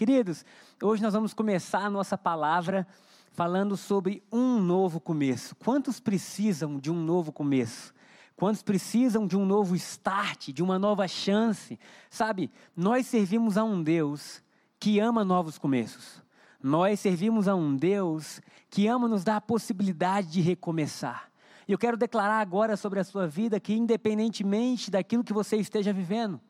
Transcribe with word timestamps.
Queridos, 0.00 0.46
hoje 0.82 1.02
nós 1.02 1.12
vamos 1.12 1.34
começar 1.34 1.84
a 1.84 1.90
nossa 1.90 2.16
palavra 2.16 2.86
falando 3.32 3.76
sobre 3.76 4.22
um 4.32 4.58
novo 4.58 4.98
começo. 4.98 5.54
Quantos 5.56 6.00
precisam 6.00 6.78
de 6.78 6.90
um 6.90 6.94
novo 6.94 7.30
começo? 7.30 7.92
Quantos 8.34 8.62
precisam 8.62 9.26
de 9.26 9.36
um 9.36 9.44
novo 9.44 9.76
start, 9.76 10.52
de 10.54 10.62
uma 10.62 10.78
nova 10.78 11.06
chance? 11.06 11.78
Sabe, 12.08 12.50
nós 12.74 13.08
servimos 13.08 13.58
a 13.58 13.62
um 13.62 13.82
Deus 13.82 14.42
que 14.78 14.98
ama 14.98 15.22
novos 15.22 15.58
começos. 15.58 16.22
Nós 16.62 16.98
servimos 16.98 17.46
a 17.46 17.54
um 17.54 17.76
Deus 17.76 18.40
que 18.70 18.86
ama 18.86 19.06
nos 19.06 19.22
dar 19.22 19.36
a 19.36 19.40
possibilidade 19.42 20.28
de 20.28 20.40
recomeçar. 20.40 21.30
E 21.68 21.72
eu 21.72 21.78
quero 21.78 21.98
declarar 21.98 22.40
agora 22.40 22.74
sobre 22.74 23.00
a 23.00 23.04
sua 23.04 23.26
vida 23.26 23.60
que, 23.60 23.74
independentemente 23.74 24.90
daquilo 24.90 25.22
que 25.22 25.34
você 25.34 25.58
esteja 25.58 25.92
vivendo, 25.92 26.40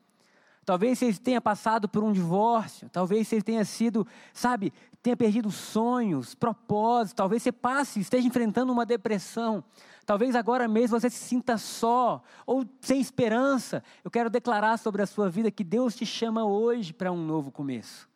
Talvez 0.63 0.99
você 0.99 1.13
tenha 1.13 1.41
passado 1.41 1.89
por 1.89 2.03
um 2.03 2.11
divórcio, 2.11 2.87
talvez 2.89 3.27
você 3.27 3.41
tenha 3.41 3.65
sido, 3.65 4.05
sabe, 4.31 4.71
tenha 5.01 5.17
perdido 5.17 5.49
sonhos, 5.49 6.35
propósitos, 6.35 7.13
talvez 7.13 7.41
você 7.41 7.51
passe, 7.51 7.99
esteja 7.99 8.27
enfrentando 8.27 8.71
uma 8.71 8.85
depressão, 8.85 9.63
talvez 10.05 10.35
agora 10.35 10.67
mesmo 10.67 10.99
você 10.99 11.09
se 11.09 11.17
sinta 11.17 11.57
só 11.57 12.21
ou 12.45 12.63
sem 12.79 13.01
esperança. 13.01 13.83
Eu 14.03 14.11
quero 14.11 14.29
declarar 14.29 14.77
sobre 14.77 15.01
a 15.01 15.07
sua 15.07 15.29
vida 15.29 15.49
que 15.49 15.63
Deus 15.63 15.95
te 15.95 16.05
chama 16.05 16.45
hoje 16.45 16.93
para 16.93 17.11
um 17.11 17.25
novo 17.25 17.51
começo. 17.51 18.07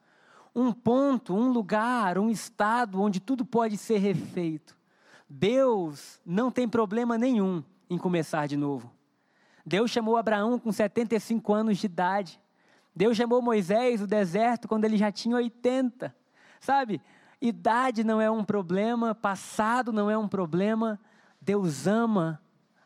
Um 0.53 0.72
ponto, 0.72 1.34
um 1.34 1.52
lugar, 1.52 2.17
um 2.20 2.30
estado 2.30 3.02
onde 3.02 3.20
tudo 3.20 3.44
pode 3.44 3.75
ser 3.75 3.98
refeito. 3.98 4.77
Deus 5.27 6.22
não 6.23 6.52
tem 6.52 6.70
problema 6.70 7.17
nenhum 7.17 7.64
em 7.89 7.98
começar 7.98 8.48
de 8.48 8.55
novo. 8.55 8.91
Deus 9.65 9.89
chamou 9.89 10.15
Abraão 10.15 10.59
com 10.59 10.71
75 10.71 11.53
anos 11.53 11.77
de 11.77 11.87
idade. 11.87 12.39
Deus 12.95 13.17
chamou 13.17 13.41
Moisés 13.41 13.99
no 14.01 14.07
deserto 14.07 14.67
quando 14.67 14.85
ele 14.85 14.97
já 14.97 15.11
tinha 15.11 15.35
80. 15.35 16.15
Sabe? 16.59 17.01
Idade 17.41 18.03
não 18.03 18.21
é 18.21 18.29
um 18.29 18.43
problema, 18.43 19.15
passado 19.15 19.91
não 19.91 20.09
é 20.09 20.17
um 20.17 20.27
problema. 20.27 20.99
Deus 21.41 21.88
ama 21.88 22.41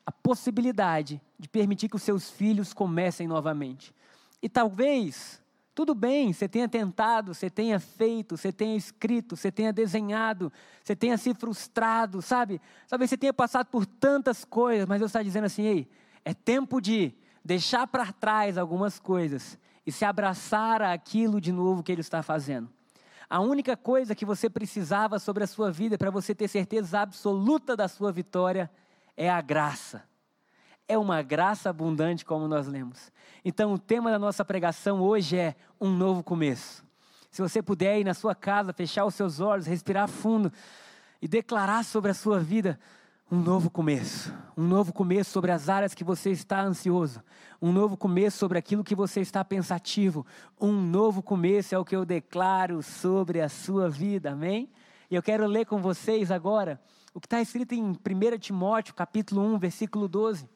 a 0.05 0.11
possibilidade 0.11 1.21
de 1.37 1.47
permitir 1.47 1.87
que 1.87 1.95
os 1.95 2.01
seus 2.01 2.29
filhos 2.29 2.73
comecem 2.73 3.27
novamente. 3.27 3.93
E 4.41 4.49
talvez, 4.49 5.41
tudo 5.75 5.93
bem, 5.93 6.33
você 6.33 6.47
tenha 6.47 6.67
tentado, 6.67 7.33
você 7.33 7.49
tenha 7.49 7.79
feito, 7.79 8.35
você 8.35 8.51
tenha 8.51 8.75
escrito, 8.75 9.35
você 9.35 9.51
tenha 9.51 9.71
desenhado, 9.71 10.51
você 10.83 10.95
tenha 10.95 11.17
se 11.17 11.33
frustrado, 11.33 12.21
sabe? 12.21 12.59
Talvez 12.87 13.09
você 13.09 13.17
tenha 13.17 13.33
passado 13.33 13.67
por 13.67 13.85
tantas 13.85 14.43
coisas, 14.43 14.87
mas 14.87 14.99
Deus 14.99 15.09
está 15.09 15.21
dizendo 15.21 15.45
assim: 15.45 15.63
ei, 15.63 15.87
é 16.23 16.33
tempo 16.33 16.81
de 16.81 17.13
deixar 17.43 17.87
para 17.87 18.11
trás 18.11 18.57
algumas 18.57 18.99
coisas 18.99 19.57
e 19.85 19.91
se 19.91 20.05
abraçar 20.05 20.81
àquilo 20.81 21.41
de 21.41 21.51
novo 21.51 21.81
que 21.83 21.91
Ele 21.91 22.01
está 22.01 22.21
fazendo. 22.21 22.69
A 23.29 23.39
única 23.39 23.77
coisa 23.77 24.15
que 24.15 24.25
você 24.25 24.49
precisava 24.49 25.19
sobre 25.19 25.43
a 25.43 25.47
sua 25.47 25.71
vida 25.71 25.97
para 25.97 26.09
você 26.09 26.33
ter 26.33 26.47
certeza 26.47 27.01
absoluta 27.01 27.75
da 27.77 27.87
sua 27.87 28.11
vitória 28.11 28.71
é 29.15 29.29
a 29.29 29.39
graça. 29.39 30.03
É 30.87 30.97
uma 30.97 31.21
graça 31.21 31.69
abundante, 31.69 32.25
como 32.25 32.47
nós 32.47 32.65
lemos. 32.65 33.11
Então, 33.45 33.73
o 33.73 33.77
tema 33.77 34.09
da 34.09 34.17
nossa 34.17 34.43
pregação 34.43 35.01
hoje 35.01 35.37
é 35.37 35.55
um 35.79 35.91
novo 35.91 36.23
começo. 36.23 36.83
Se 37.29 37.41
você 37.41 37.61
puder 37.61 37.99
ir 37.99 38.03
na 38.03 38.15
sua 38.15 38.33
casa, 38.33 38.73
fechar 38.73 39.05
os 39.05 39.13
seus 39.13 39.39
olhos, 39.39 39.67
respirar 39.67 40.07
fundo 40.07 40.51
e 41.21 41.27
declarar 41.27 41.85
sobre 41.85 42.09
a 42.09 42.15
sua 42.15 42.39
vida: 42.39 42.79
um 43.31 43.39
novo 43.39 43.69
começo. 43.69 44.33
Um 44.57 44.67
novo 44.67 44.91
começo 44.91 45.29
sobre 45.29 45.51
as 45.51 45.69
áreas 45.69 45.93
que 45.93 46.03
você 46.03 46.31
está 46.31 46.61
ansioso. 46.61 47.21
Um 47.61 47.71
novo 47.71 47.95
começo 47.95 48.37
sobre 48.37 48.57
aquilo 48.57 48.83
que 48.83 48.95
você 48.95 49.21
está 49.21 49.45
pensativo. 49.45 50.25
Um 50.59 50.73
novo 50.73 51.21
começo 51.21 51.75
é 51.75 51.77
o 51.77 51.85
que 51.85 51.95
eu 51.95 52.05
declaro 52.05 52.81
sobre 52.81 53.39
a 53.39 53.47
sua 53.47 53.87
vida. 53.87 54.31
Amém? 54.31 54.69
E 55.11 55.15
eu 55.15 55.21
quero 55.21 55.45
ler 55.45 55.65
com 55.65 55.79
vocês 55.79 56.31
agora 56.31 56.81
o 57.13 57.19
que 57.19 57.27
está 57.27 57.39
escrito 57.39 57.73
em 57.73 57.91
1 57.91 57.97
Timóteo, 58.39 58.95
capítulo 58.95 59.41
1, 59.41 59.59
versículo 59.59 60.07
12. 60.07 60.49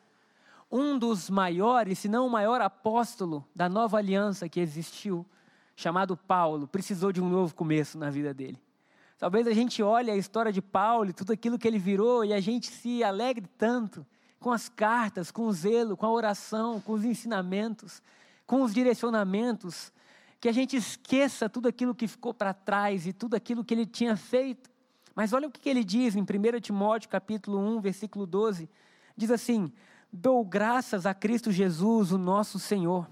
Um 0.72 0.98
dos 0.98 1.30
maiores, 1.30 2.00
se 2.00 2.10
não 2.10 2.26
o 2.26 2.32
maior 2.32 2.60
apóstolo 2.60 3.46
da 3.56 3.70
nova 3.70 3.98
aliança 3.98 4.50
que 4.50 4.60
existiu, 4.60 5.24
chamado 5.76 6.18
Paulo, 6.18 6.68
precisou 6.68 7.12
de 7.12 7.22
um 7.22 7.30
novo 7.30 7.54
começo 7.54 8.00
na 8.00 8.10
vida 8.10 8.34
dele. 8.34 8.60
Talvez 9.18 9.48
a 9.48 9.54
gente 9.54 9.82
olhe 9.82 10.12
a 10.12 10.16
história 10.16 10.52
de 10.52 10.62
Paulo 10.62 11.10
e 11.10 11.14
tudo 11.14 11.32
aquilo 11.32 11.58
que 11.58 11.68
ele 11.68 11.80
virou 11.80 12.26
e 12.26 12.34
a 12.34 12.40
gente 12.40 12.68
se 12.68 13.04
alegre 13.04 13.48
tanto 13.58 14.06
com 14.40 14.52
as 14.52 14.68
cartas, 14.68 15.32
com 15.32 15.44
o 15.44 15.54
zelo, 15.54 15.96
com 15.96 16.06
a 16.06 16.12
oração, 16.12 16.82
com 16.82 16.94
os 16.94 17.06
ensinamentos, 17.06 18.02
com 18.46 18.62
os 18.62 18.74
direcionamentos, 18.74 19.94
que 20.42 20.50
a 20.50 20.52
gente 20.52 20.76
esqueça 20.76 21.48
tudo 21.48 21.70
aquilo 21.70 21.96
que 21.96 22.08
ficou 22.08 22.34
para 22.34 22.54
trás 22.54 23.08
e 23.08 23.14
tudo 23.14 23.36
aquilo 23.36 23.64
que 23.64 23.74
ele 23.74 23.86
tinha 23.86 24.18
feito. 24.18 24.70
Mas 25.16 25.32
olha 25.32 25.48
o 25.48 25.52
que 25.52 25.70
ele 25.70 25.84
diz 25.84 26.16
em 26.16 26.22
1 26.22 26.60
Timóteo 26.60 27.10
capítulo 27.10 27.58
1, 27.60 27.80
versículo 27.80 28.26
12. 28.26 28.70
Diz 29.16 29.32
assim: 29.32 29.72
Dou 30.12 30.44
graças 30.44 31.06
a 31.06 31.14
Cristo 31.14 31.52
Jesus, 31.52 32.12
o 32.12 32.18
nosso 32.18 32.60
Senhor. 32.60 33.08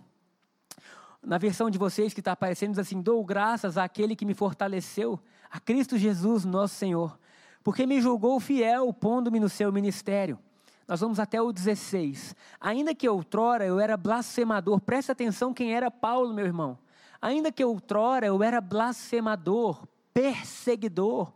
Na 1.24 1.38
versão 1.38 1.70
de 1.70 1.78
vocês 1.78 2.14
que 2.14 2.20
está 2.20 2.34
aparecendo, 2.34 2.72
diz 2.72 2.80
assim: 2.80 3.02
Dou 3.02 3.24
graças 3.24 3.78
àquele 3.78 4.16
que 4.16 4.26
me 4.26 4.34
fortaleceu 4.34 5.18
a 5.52 5.60
Cristo 5.60 5.98
Jesus, 5.98 6.46
nosso 6.46 6.76
Senhor, 6.76 7.20
porque 7.64 7.86
me 7.86 8.02
julgou 8.02 8.40
fiel, 8.40 8.92
pondo-me 8.94 9.40
no 9.40 9.50
seu 9.50 9.72
ministério. 9.72 10.40
Nós 10.88 11.02
vamos 11.02 11.20
até 11.20 11.42
o 11.42 11.52
16. 11.52 12.36
Ainda 12.60 12.96
que 12.96 13.08
outrora 13.08 13.66
eu 13.66 13.80
era 13.80 13.96
blasfemador, 13.98 14.80
presta 14.80 15.12
atenção 15.12 15.54
quem 15.54 15.74
era 15.74 15.92
Paulo, 15.92 16.34
meu 16.34 16.46
irmão. 16.46 16.78
Ainda 17.22 17.52
que 17.52 17.64
outrora 17.64 18.26
eu 18.26 18.42
era 18.42 18.60
blasfemador, 18.60 19.86
perseguidor 20.14 21.32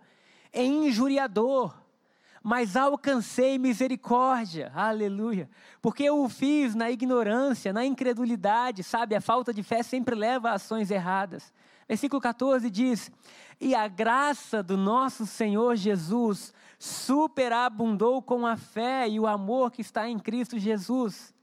injuriador, 0.63 1.75
mas 2.41 2.75
alcancei 2.75 3.57
misericórdia, 3.57 4.71
aleluia, 4.75 5.49
porque 5.81 6.03
eu 6.03 6.23
o 6.23 6.29
fiz 6.29 6.75
na 6.75 6.91
ignorância, 6.91 7.73
na 7.73 7.83
incredulidade, 7.83 8.83
sabe? 8.83 9.15
A 9.15 9.21
falta 9.21 9.53
de 9.53 9.63
fé 9.63 9.81
sempre 9.81 10.15
leva 10.15 10.49
a 10.49 10.53
ações 10.53 10.91
erradas. 10.91 11.51
Versículo 11.87 12.21
14 12.21 12.69
diz: 12.69 13.11
E 13.59 13.73
a 13.73 13.87
graça 13.87 14.61
do 14.61 14.77
nosso 14.77 15.25
Senhor 15.25 15.75
Jesus 15.75 16.53
superabundou 16.77 18.21
com 18.21 18.45
a 18.45 18.57
fé 18.57 19.07
e 19.07 19.19
o 19.19 19.27
amor 19.27 19.71
que 19.71 19.81
está 19.81 20.09
em 20.09 20.19
Cristo 20.19 20.59
Jesus. 20.59 21.33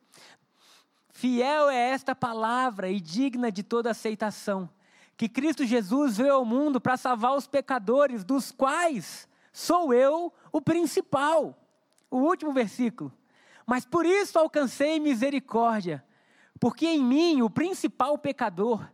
Fiel 1.10 1.70
é 1.70 1.90
esta 1.90 2.14
palavra 2.14 2.90
e 2.90 3.00
digna 3.00 3.50
de 3.50 3.62
toda 3.62 3.90
aceitação, 3.90 4.68
que 5.16 5.28
Cristo 5.28 5.64
Jesus 5.64 6.16
veio 6.16 6.34
ao 6.34 6.44
mundo 6.44 6.80
para 6.80 6.96
salvar 6.96 7.36
os 7.36 7.46
pecadores, 7.46 8.24
dos 8.24 8.50
quais 8.50 9.28
sou 9.52 9.94
eu 9.94 10.32
o 10.50 10.60
principal. 10.60 11.56
O 12.10 12.18
último 12.18 12.52
versículo. 12.52 13.12
Mas 13.66 13.86
por 13.86 14.04
isso 14.04 14.38
alcancei 14.38 14.98
misericórdia, 14.98 16.04
porque 16.60 16.86
em 16.86 17.02
mim, 17.02 17.42
o 17.42 17.48
principal 17.48 18.18
pecador, 18.18 18.86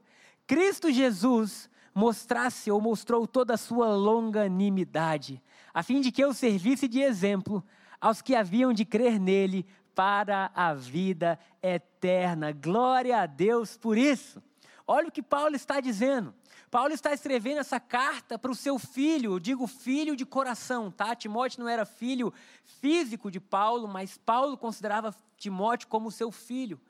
Cristo 0.47 0.91
Jesus 0.91 1.69
mostrasse 1.99 2.71
ou 2.71 2.81
mostrou 2.81 3.27
toda 3.27 3.55
a 3.55 3.57
sua 3.57 3.89
longanimidade, 3.89 5.43
a 5.75 5.83
fim 5.83 6.01
de 6.01 6.13
que 6.13 6.23
eu 6.23 6.33
servisse 6.33 6.87
de 6.87 7.01
exemplo 7.01 7.65
aos 8.01 8.23
que 8.23 8.37
haviam 8.37 8.73
de 8.73 8.85
crer 8.85 9.19
nele 9.19 9.67
para 9.97 10.49
a 10.55 10.73
vida 10.73 11.37
eterna. 11.61 12.53
Glória 12.53 13.21
a 13.21 13.27
Deus 13.27 13.77
por 13.77 13.99
isso. 13.99 14.41
Olha 14.87 15.09
o 15.09 15.11
que 15.11 15.21
Paulo 15.21 15.57
está 15.57 15.81
dizendo. 15.81 16.33
Paulo 16.71 16.95
está 16.95 17.13
escrevendo 17.13 17.59
essa 17.59 17.81
carta 17.81 18.39
para 18.39 18.53
o 18.53 18.55
seu 18.55 18.79
filho, 18.79 19.33
eu 19.33 19.41
digo 19.41 19.67
filho 19.67 20.15
de 20.15 20.25
coração, 20.25 20.93
tá? 20.93 21.17
Timóteo 21.17 21.65
não 21.65 21.69
era 21.69 21.85
filho 21.85 22.33
físico 22.81 23.29
de 23.29 23.41
Paulo, 23.41 23.89
mas 23.89 24.17
Paulo 24.17 24.57
considerava 24.57 25.13
Timóteo 25.37 25.89
como 25.89 26.13
seu 26.13 26.31
filho. 26.31 26.81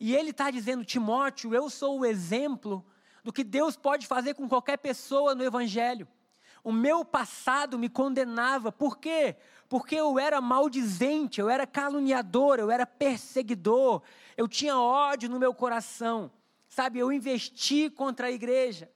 E 0.00 0.14
ele 0.14 0.30
está 0.30 0.50
dizendo: 0.50 0.86
Timóteo, 0.86 1.54
eu 1.54 1.68
sou 1.68 2.00
o 2.00 2.06
exemplo 2.06 2.82
do 3.24 3.32
que 3.32 3.42
Deus 3.42 3.74
pode 3.74 4.06
fazer 4.06 4.34
com 4.34 4.46
qualquer 4.46 4.76
pessoa 4.76 5.34
no 5.34 5.42
Evangelho. 5.42 6.06
O 6.62 6.70
meu 6.70 7.04
passado 7.04 7.78
me 7.78 7.88
condenava, 7.88 8.70
por 8.70 8.98
quê? 8.98 9.36
Porque 9.68 9.96
eu 9.96 10.18
era 10.18 10.40
maldizente, 10.40 11.40
eu 11.40 11.48
era 11.48 11.66
caluniador, 11.66 12.58
eu 12.58 12.70
era 12.70 12.86
perseguidor, 12.86 14.02
eu 14.36 14.46
tinha 14.46 14.78
ódio 14.78 15.28
no 15.28 15.38
meu 15.38 15.54
coração, 15.54 16.30
sabe? 16.68 16.98
Eu 16.98 17.10
investi 17.10 17.90
contra 17.90 18.28
a 18.28 18.30
igreja, 18.30 18.90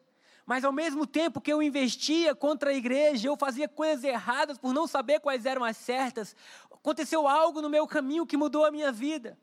mas 0.46 0.64
ao 0.64 0.72
mesmo 0.72 1.06
tempo 1.06 1.40
que 1.40 1.52
eu 1.52 1.62
investia 1.62 2.34
contra 2.34 2.70
a 2.70 2.74
igreja, 2.74 3.28
eu 3.28 3.36
fazia 3.36 3.68
coisas 3.68 4.04
erradas 4.04 4.56
por 4.58 4.72
não 4.72 4.86
saber 4.86 5.20
quais 5.20 5.44
eram 5.44 5.64
as 5.64 5.76
certas, 5.76 6.34
aconteceu 6.70 7.26
algo 7.26 7.60
no 7.60 7.68
meu 7.68 7.86
caminho 7.86 8.26
que 8.26 8.36
mudou 8.36 8.64
a 8.64 8.70
minha 8.70 8.92
vida. 8.92 9.38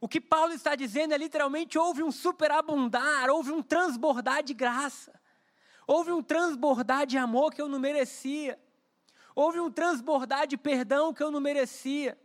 O 0.00 0.08
que 0.08 0.20
Paulo 0.20 0.52
está 0.52 0.74
dizendo 0.74 1.14
é 1.14 1.18
literalmente: 1.18 1.78
houve 1.78 2.02
um 2.02 2.12
superabundar, 2.12 3.30
houve 3.30 3.52
um 3.52 3.62
transbordar 3.62 4.42
de 4.42 4.54
graça, 4.54 5.12
houve 5.86 6.12
um 6.12 6.22
transbordar 6.22 7.06
de 7.06 7.16
amor 7.16 7.52
que 7.52 7.62
eu 7.62 7.68
não 7.68 7.78
merecia, 7.78 8.58
houve 9.34 9.60
um 9.60 9.70
transbordar 9.70 10.46
de 10.46 10.56
perdão 10.56 11.12
que 11.12 11.22
eu 11.22 11.30
não 11.30 11.40
merecia. 11.40 12.18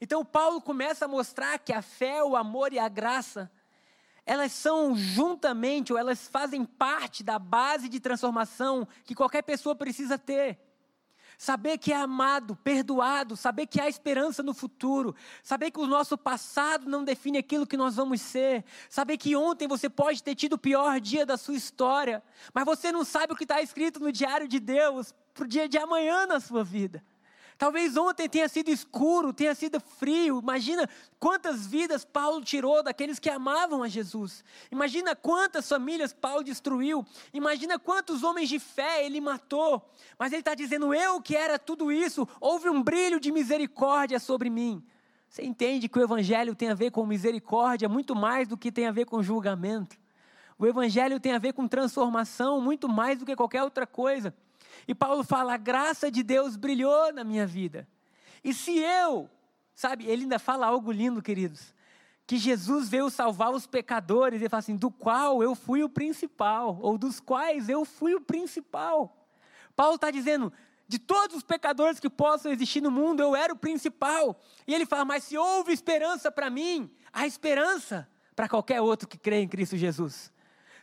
Então, 0.00 0.24
Paulo 0.24 0.60
começa 0.60 1.06
a 1.06 1.08
mostrar 1.08 1.58
que 1.58 1.72
a 1.72 1.80
fé, 1.80 2.22
o 2.22 2.36
amor 2.36 2.72
e 2.72 2.78
a 2.78 2.88
graça 2.88 3.50
elas 4.26 4.50
são 4.50 4.96
juntamente, 4.96 5.92
ou 5.92 5.98
elas 5.98 6.26
fazem 6.26 6.64
parte 6.64 7.22
da 7.22 7.38
base 7.38 7.88
de 7.88 8.00
transformação 8.00 8.86
que 9.04 9.14
qualquer 9.14 9.42
pessoa 9.42 9.76
precisa 9.76 10.18
ter. 10.18 10.58
Saber 11.38 11.78
que 11.78 11.92
é 11.92 11.96
amado, 11.96 12.56
perdoado, 12.56 13.36
saber 13.36 13.66
que 13.66 13.80
há 13.80 13.88
esperança 13.88 14.42
no 14.42 14.54
futuro, 14.54 15.14
saber 15.42 15.70
que 15.70 15.80
o 15.80 15.86
nosso 15.86 16.16
passado 16.16 16.88
não 16.88 17.04
define 17.04 17.38
aquilo 17.38 17.66
que 17.66 17.76
nós 17.76 17.96
vamos 17.96 18.20
ser, 18.20 18.64
saber 18.88 19.16
que 19.16 19.36
ontem 19.36 19.68
você 19.68 19.88
pode 19.88 20.22
ter 20.22 20.34
tido 20.34 20.54
o 20.54 20.58
pior 20.58 21.00
dia 21.00 21.26
da 21.26 21.36
sua 21.36 21.54
história, 21.54 22.22
mas 22.54 22.64
você 22.64 22.90
não 22.90 23.04
sabe 23.04 23.32
o 23.32 23.36
que 23.36 23.44
está 23.44 23.60
escrito 23.60 24.00
no 24.00 24.10
diário 24.10 24.48
de 24.48 24.58
Deus 24.58 25.14
para 25.34 25.44
o 25.44 25.48
dia 25.48 25.68
de 25.68 25.76
amanhã 25.76 26.26
na 26.26 26.40
sua 26.40 26.64
vida. 26.64 27.04
Talvez 27.58 27.96
ontem 27.96 28.28
tenha 28.28 28.48
sido 28.48 28.68
escuro, 28.68 29.32
tenha 29.32 29.54
sido 29.54 29.80
frio. 29.80 30.40
Imagina 30.40 30.88
quantas 31.18 31.66
vidas 31.66 32.04
Paulo 32.04 32.44
tirou 32.44 32.82
daqueles 32.82 33.18
que 33.18 33.30
amavam 33.30 33.82
a 33.82 33.88
Jesus. 33.88 34.44
Imagina 34.70 35.16
quantas 35.16 35.66
famílias 35.66 36.12
Paulo 36.12 36.44
destruiu. 36.44 37.04
Imagina 37.32 37.78
quantos 37.78 38.22
homens 38.22 38.50
de 38.50 38.58
fé 38.58 39.06
ele 39.06 39.22
matou. 39.22 39.82
Mas 40.18 40.32
ele 40.32 40.42
está 40.42 40.54
dizendo: 40.54 40.92
Eu 40.92 41.20
que 41.22 41.34
era 41.34 41.58
tudo 41.58 41.90
isso, 41.90 42.28
houve 42.40 42.68
um 42.68 42.82
brilho 42.82 43.18
de 43.18 43.32
misericórdia 43.32 44.20
sobre 44.20 44.50
mim. 44.50 44.84
Você 45.28 45.42
entende 45.42 45.88
que 45.88 45.98
o 45.98 46.02
Evangelho 46.02 46.54
tem 46.54 46.68
a 46.68 46.74
ver 46.74 46.90
com 46.90 47.06
misericórdia 47.06 47.88
muito 47.88 48.14
mais 48.14 48.46
do 48.46 48.56
que 48.56 48.70
tem 48.70 48.86
a 48.86 48.92
ver 48.92 49.06
com 49.06 49.22
julgamento. 49.22 49.96
O 50.58 50.66
Evangelho 50.66 51.18
tem 51.18 51.32
a 51.32 51.38
ver 51.38 51.52
com 51.54 51.66
transformação 51.66 52.60
muito 52.60 52.88
mais 52.88 53.18
do 53.18 53.26
que 53.26 53.34
qualquer 53.34 53.62
outra 53.62 53.86
coisa. 53.86 54.34
E 54.86 54.94
Paulo 54.94 55.24
fala: 55.24 55.54
a 55.54 55.58
graça 55.58 56.10
de 56.10 56.22
Deus 56.22 56.56
brilhou 56.56 57.12
na 57.12 57.24
minha 57.24 57.46
vida. 57.46 57.88
E 58.42 58.54
se 58.54 58.78
eu, 58.78 59.28
sabe, 59.74 60.06
ele 60.06 60.22
ainda 60.22 60.38
fala 60.38 60.66
algo 60.66 60.92
lindo, 60.92 61.20
queridos, 61.20 61.74
que 62.26 62.36
Jesus 62.36 62.88
veio 62.88 63.08
salvar 63.10 63.52
os 63.52 63.66
pecadores, 63.66 64.40
ele 64.40 64.48
fala 64.48 64.60
assim: 64.60 64.76
do 64.76 64.90
qual 64.90 65.42
eu 65.42 65.54
fui 65.54 65.82
o 65.82 65.88
principal, 65.88 66.78
ou 66.80 66.96
dos 66.96 67.20
quais 67.20 67.68
eu 67.68 67.84
fui 67.84 68.14
o 68.14 68.20
principal. 68.20 69.26
Paulo 69.74 69.96
está 69.96 70.10
dizendo: 70.10 70.52
de 70.88 70.98
todos 70.98 71.36
os 71.36 71.42
pecadores 71.42 71.98
que 71.98 72.08
possam 72.08 72.52
existir 72.52 72.80
no 72.80 72.90
mundo, 72.90 73.20
eu 73.20 73.34
era 73.34 73.52
o 73.52 73.58
principal. 73.58 74.40
E 74.66 74.74
ele 74.74 74.86
fala: 74.86 75.04
mas 75.04 75.24
se 75.24 75.36
houve 75.36 75.72
esperança 75.72 76.30
para 76.30 76.48
mim, 76.48 76.90
há 77.12 77.26
esperança 77.26 78.08
para 78.34 78.48
qualquer 78.48 78.80
outro 78.80 79.08
que 79.08 79.18
crê 79.18 79.40
em 79.40 79.48
Cristo 79.48 79.76
Jesus. 79.76 80.32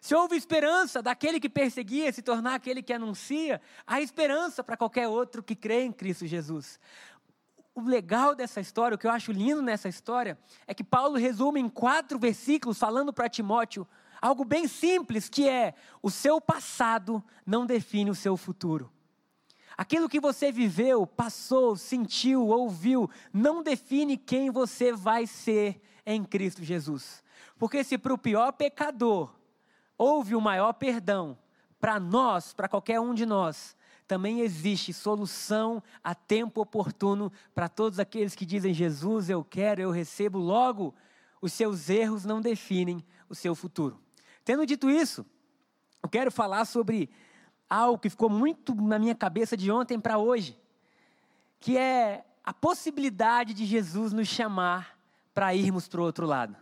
Se 0.03 0.13
houve 0.13 0.35
esperança 0.35 1.01
daquele 1.01 1.39
que 1.39 1.47
perseguia 1.47 2.11
se 2.11 2.21
tornar 2.21 2.55
aquele 2.55 2.83
que 2.83 2.91
anuncia, 2.91 3.61
há 3.87 4.01
esperança 4.01 4.61
para 4.61 4.75
qualquer 4.75 5.07
outro 5.07 5.41
que 5.41 5.55
crê 5.55 5.85
em 5.85 5.93
Cristo 5.93 6.27
Jesus. 6.27 6.77
O 7.73 7.79
legal 7.79 8.35
dessa 8.35 8.59
história, 8.59 8.95
o 8.95 8.97
que 8.97 9.07
eu 9.07 9.11
acho 9.11 9.31
lindo 9.31 9.61
nessa 9.61 9.87
história, 9.87 10.37
é 10.67 10.73
que 10.73 10.83
Paulo 10.83 11.15
resume 11.15 11.61
em 11.61 11.69
quatro 11.69 12.19
versículos, 12.19 12.77
falando 12.77 13.13
para 13.13 13.29
Timóteo, 13.29 13.87
algo 14.21 14.43
bem 14.43 14.67
simples, 14.67 15.29
que 15.29 15.47
é: 15.47 15.73
o 16.01 16.11
seu 16.11 16.41
passado 16.41 17.23
não 17.45 17.65
define 17.65 18.11
o 18.11 18.15
seu 18.15 18.35
futuro. 18.35 18.91
Aquilo 19.77 20.09
que 20.09 20.19
você 20.19 20.51
viveu, 20.51 21.07
passou, 21.07 21.77
sentiu, 21.77 22.47
ouviu, 22.47 23.09
não 23.31 23.63
define 23.63 24.17
quem 24.17 24.51
você 24.51 24.91
vai 24.91 25.25
ser 25.25 25.81
em 26.05 26.25
Cristo 26.25 26.61
Jesus. 26.61 27.23
Porque 27.57 27.85
se 27.85 27.97
para 27.97 28.13
o 28.13 28.17
pior 28.17 28.51
pecador 28.51 29.33
houve 29.97 30.35
o 30.35 30.41
maior 30.41 30.73
perdão 30.73 31.37
para 31.79 31.99
nós, 31.99 32.53
para 32.53 32.69
qualquer 32.69 32.99
um 32.99 33.13
de 33.13 33.25
nós, 33.25 33.75
também 34.07 34.41
existe 34.41 34.93
solução 34.93 35.81
a 36.03 36.13
tempo 36.13 36.61
oportuno 36.61 37.31
para 37.53 37.67
todos 37.67 37.99
aqueles 37.99 38.35
que 38.35 38.45
dizem: 38.45 38.73
Jesus, 38.73 39.29
eu 39.29 39.43
quero, 39.43 39.81
eu 39.81 39.91
recebo. 39.91 40.37
Logo, 40.37 40.93
os 41.41 41.51
seus 41.51 41.89
erros 41.89 42.25
não 42.25 42.39
definem 42.39 43.03
o 43.27 43.35
seu 43.35 43.55
futuro. 43.55 43.99
Tendo 44.45 44.65
dito 44.65 44.89
isso, 44.89 45.25
eu 46.01 46.09
quero 46.09 46.31
falar 46.31 46.65
sobre 46.65 47.09
algo 47.69 47.97
que 47.97 48.09
ficou 48.09 48.29
muito 48.29 48.75
na 48.75 48.99
minha 48.99 49.15
cabeça 49.15 49.57
de 49.57 49.71
ontem 49.71 49.99
para 49.99 50.17
hoje, 50.17 50.57
que 51.59 51.77
é 51.77 52.25
a 52.43 52.53
possibilidade 52.53 53.53
de 53.53 53.65
Jesus 53.65 54.13
nos 54.13 54.27
chamar 54.27 54.97
para 55.33 55.55
irmos 55.55 55.87
para 55.87 56.01
o 56.01 56.03
outro 56.03 56.25
lado. 56.25 56.55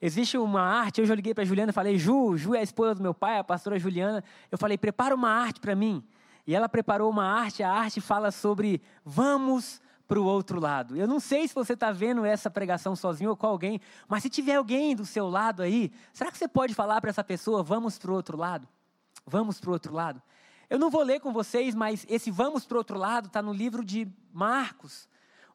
Existe 0.00 0.38
uma 0.38 0.60
arte, 0.60 1.00
eu 1.00 1.14
liguei 1.14 1.34
para 1.34 1.42
a 1.42 1.46
Juliana 1.46 1.70
e 1.70 1.72
falei, 1.72 1.98
Ju, 1.98 2.36
Ju 2.36 2.54
é 2.54 2.60
a 2.60 2.62
esposa 2.62 2.94
do 2.94 3.02
meu 3.02 3.12
pai, 3.12 3.38
a 3.38 3.44
pastora 3.44 3.78
Juliana. 3.78 4.22
Eu 4.50 4.56
falei, 4.56 4.78
prepara 4.78 5.14
uma 5.14 5.28
arte 5.28 5.60
para 5.60 5.74
mim. 5.74 6.04
E 6.46 6.54
ela 6.54 6.68
preparou 6.68 7.10
uma 7.10 7.24
arte, 7.24 7.62
a 7.62 7.70
arte 7.70 8.00
fala 8.00 8.30
sobre 8.30 8.80
vamos 9.04 9.82
para 10.06 10.18
o 10.18 10.24
outro 10.24 10.58
lado. 10.58 10.96
Eu 10.96 11.06
não 11.06 11.20
sei 11.20 11.46
se 11.46 11.54
você 11.54 11.74
está 11.74 11.92
vendo 11.92 12.24
essa 12.24 12.50
pregação 12.50 12.96
sozinho 12.96 13.30
ou 13.30 13.36
com 13.36 13.46
alguém, 13.46 13.80
mas 14.08 14.22
se 14.22 14.30
tiver 14.30 14.54
alguém 14.54 14.96
do 14.96 15.04
seu 15.04 15.28
lado 15.28 15.62
aí, 15.62 15.92
será 16.12 16.30
que 16.30 16.38
você 16.38 16.48
pode 16.48 16.74
falar 16.74 17.00
para 17.00 17.10
essa 17.10 17.22
pessoa, 17.22 17.62
vamos 17.62 17.98
para 17.98 18.10
o 18.10 18.14
outro 18.14 18.38
lado? 18.38 18.66
Vamos 19.26 19.60
para 19.60 19.68
o 19.68 19.72
outro 19.74 19.92
lado. 19.92 20.22
Eu 20.70 20.78
não 20.78 20.88
vou 20.88 21.02
ler 21.02 21.20
com 21.20 21.32
vocês, 21.32 21.74
mas 21.74 22.06
esse 22.08 22.30
vamos 22.30 22.64
para 22.64 22.76
o 22.76 22.78
outro 22.78 22.96
lado 22.96 23.26
está 23.26 23.42
no 23.42 23.52
livro 23.52 23.84
de 23.84 24.08
Marcos 24.32 25.08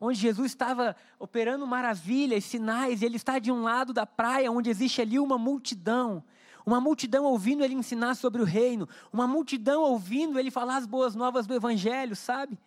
onde 0.06 0.20
Jesus 0.20 0.52
estava 0.52 0.96
operando 1.18 1.66
maravilhas, 1.66 2.44
sinais, 2.44 3.02
e 3.02 3.06
ele 3.06 3.16
está 3.16 3.40
de 3.40 3.50
um 3.50 3.62
lado 3.62 3.94
da 3.94 4.06
praia, 4.06 4.52
onde 4.52 4.70
existe 4.70 5.02
ali 5.02 5.18
uma 5.18 5.38
multidão. 5.38 6.22
Uma 6.66 6.82
multidão 6.82 7.24
ouvindo 7.24 7.64
ele 7.64 7.74
ensinar 7.74 8.16
sobre 8.16 8.42
o 8.42 8.46
reino, 8.46 8.88
uma 9.12 9.26
multidão 9.28 9.82
ouvindo 9.82 10.38
ele 10.38 10.52
falar 10.52 10.78
as 10.78 10.86
boas 10.86 11.16
novas 11.16 11.48
do 11.48 11.54
Evangelho, 11.54 12.16
sabe? 12.16 12.60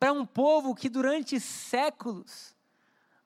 Para 0.00 0.12
um 0.12 0.26
povo 0.26 0.74
que 0.74 0.88
durante 0.88 1.38
séculos, 1.38 2.56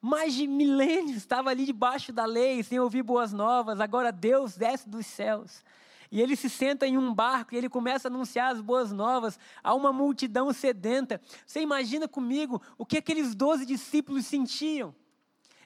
mais 0.00 0.34
de 0.34 0.46
milênios, 0.46 1.16
estava 1.16 1.48
ali 1.48 1.64
debaixo 1.64 2.12
da 2.12 2.26
lei, 2.26 2.62
sem 2.62 2.80
ouvir 2.80 3.02
boas 3.02 3.32
novas, 3.32 3.80
agora 3.80 4.12
Deus 4.12 4.56
desce 4.56 4.88
dos 4.88 5.06
céus 5.06 5.64
e 6.12 6.20
ele 6.20 6.36
se 6.36 6.50
senta 6.50 6.86
em 6.86 6.98
um 6.98 7.12
barco 7.14 7.54
e 7.54 7.56
ele 7.56 7.70
começa 7.70 8.06
a 8.06 8.10
anunciar 8.10 8.52
as 8.52 8.60
boas 8.60 8.92
novas 8.92 9.38
a 9.64 9.74
uma 9.74 9.90
multidão 9.94 10.52
sedenta. 10.52 11.18
Você 11.46 11.62
imagina 11.62 12.06
comigo 12.06 12.60
o 12.76 12.84
que 12.84 12.98
aqueles 12.98 13.34
doze 13.34 13.64
discípulos 13.64 14.26
sentiam? 14.26 14.94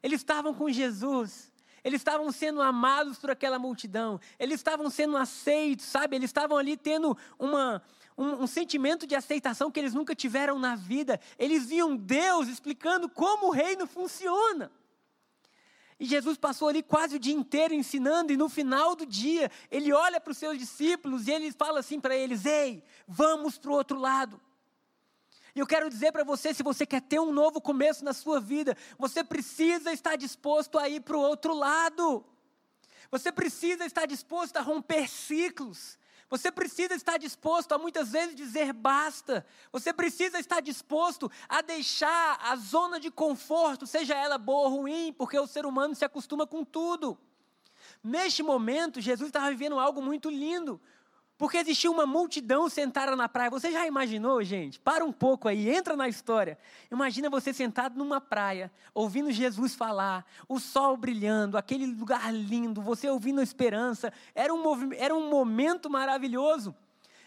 Eles 0.01 0.21
estavam 0.21 0.55
com 0.55 0.71
Jesus. 0.71 1.53
Eles 1.83 2.01
estavam 2.01 2.31
sendo 2.31 2.63
amados 2.63 3.19
por 3.19 3.29
aquela 3.29 3.59
multidão. 3.59 4.21
Eles 4.39 4.61
estavam 4.61 4.89
sendo 4.89 5.17
aceitos, 5.17 5.85
sabe? 5.85 6.15
Eles 6.15 6.31
estavam 6.31 6.57
ali 6.57 6.77
tendo 6.77 7.19
uma, 7.37 7.83
um, 8.17 8.45
um, 8.45 8.47
sentimento 8.47 9.05
de 9.05 9.17
aceitação 9.17 9.69
que 9.69 9.81
eles 9.81 9.95
nunca 9.95 10.15
tiveram 10.15 10.61
na 10.61 10.77
vida. 10.77 11.19
Eles 11.37 11.67
viam 11.67 11.97
Deus 11.97 12.47
explicando 12.47 13.09
como 13.09 13.49
o 13.49 13.51
reino 13.51 13.85
funciona. 13.85 14.71
E 15.99 16.05
Jesus 16.05 16.37
passou 16.37 16.69
ali 16.69 16.83
quase 16.83 17.17
o 17.17 17.19
dia 17.19 17.35
inteiro 17.35 17.73
ensinando, 17.73 18.33
e 18.33 18.37
no 18.37 18.49
final 18.49 18.95
do 18.95 19.07
dia, 19.07 19.51
ele 19.71 19.93
olha 19.93 20.21
para 20.21 20.31
os 20.31 20.37
seus 20.37 20.59
discípulos 20.59 21.27
e 21.27 21.33
ele 21.33 21.51
fala 21.53 21.81
assim 21.81 21.99
para 21.99 22.15
eles: 22.15 22.45
Ei, 22.45 22.85
vamos 23.09 23.57
para 23.59 23.71
o 23.71 23.75
outro 23.75 23.99
lado. 23.99 24.41
E 25.55 25.59
eu 25.59 25.67
quero 25.67 25.89
dizer 25.89 26.13
para 26.13 26.23
você: 26.23 26.53
se 26.53 26.63
você 26.63 26.85
quer 26.85 27.01
ter 27.01 27.19
um 27.19 27.33
novo 27.33 27.63
começo 27.63 28.05
na 28.05 28.13
sua 28.13 28.39
vida, 28.39 28.77
você 28.99 29.25
precisa 29.25 29.91
estar 29.91 30.15
disposto 30.17 30.79
a 30.79 30.87
ir 30.87 31.01
para 31.01 31.17
o 31.17 31.21
outro 31.21 31.55
lado. 31.55 32.23
Você 33.11 33.33
precisa 33.33 33.87
estar 33.87 34.05
disposto 34.05 34.59
a 34.59 34.61
romper 34.61 35.09
ciclos. 35.09 35.99
Você 36.29 36.51
precisa 36.51 36.95
estar 36.95 37.19
disposto 37.19 37.73
a 37.73 37.79
muitas 37.79 38.11
vezes 38.11 38.35
dizer 38.35 38.73
basta. 38.73 39.47
Você 39.71 39.93
precisa 39.93 40.39
estar 40.39 40.61
disposto 40.61 41.31
a 41.49 41.63
deixar 41.63 42.39
a 42.43 42.57
zona 42.57 42.99
de 42.99 43.11
conforto, 43.11 43.87
seja 43.87 44.15
ela 44.15 44.37
boa 44.37 44.69
ou 44.69 44.77
ruim, 44.79 45.13
porque 45.13 45.39
o 45.39 45.47
ser 45.47 45.65
humano 45.65 45.95
se 45.95 46.05
acostuma 46.05 46.47
com 46.47 46.65
tudo. 46.65 47.17
Neste 48.03 48.43
momento, 48.43 49.01
Jesus 49.01 49.29
estava 49.29 49.49
vivendo 49.51 49.79
algo 49.79 50.03
muito 50.03 50.29
lindo. 50.29 50.81
Porque 51.39 51.59
existia 51.59 51.91
uma 51.91 52.07
multidão 52.07 52.69
sentada 52.69 53.15
na 53.15 53.29
praia. 53.29 53.51
Você 53.51 53.71
já 53.71 53.87
imaginou, 53.87 54.43
gente? 54.43 54.81
Para 54.81 55.05
um 55.05 55.13
pouco 55.13 55.49
aí, 55.49 55.69
entra 55.69 55.95
na 55.95 56.09
história. 56.09 56.59
Imagina 56.91 57.29
você 57.29 57.53
sentado 57.53 57.99
numa 57.99 58.21
praia, 58.21 58.73
ouvindo 58.95 59.31
Jesus 59.31 59.75
falar, 59.75 60.25
o 60.49 60.59
sol 60.59 60.97
brilhando, 60.97 61.59
aquele 61.59 61.87
lugar 61.87 62.33
lindo, 62.33 62.81
você 62.81 63.11
ouvindo 63.11 63.41
a 63.41 63.43
esperança. 63.43 64.11
Era 64.35 64.55
um, 64.55 64.93
era 64.95 65.15
um 65.15 65.29
momento 65.29 65.91
maravilhoso. 65.91 66.75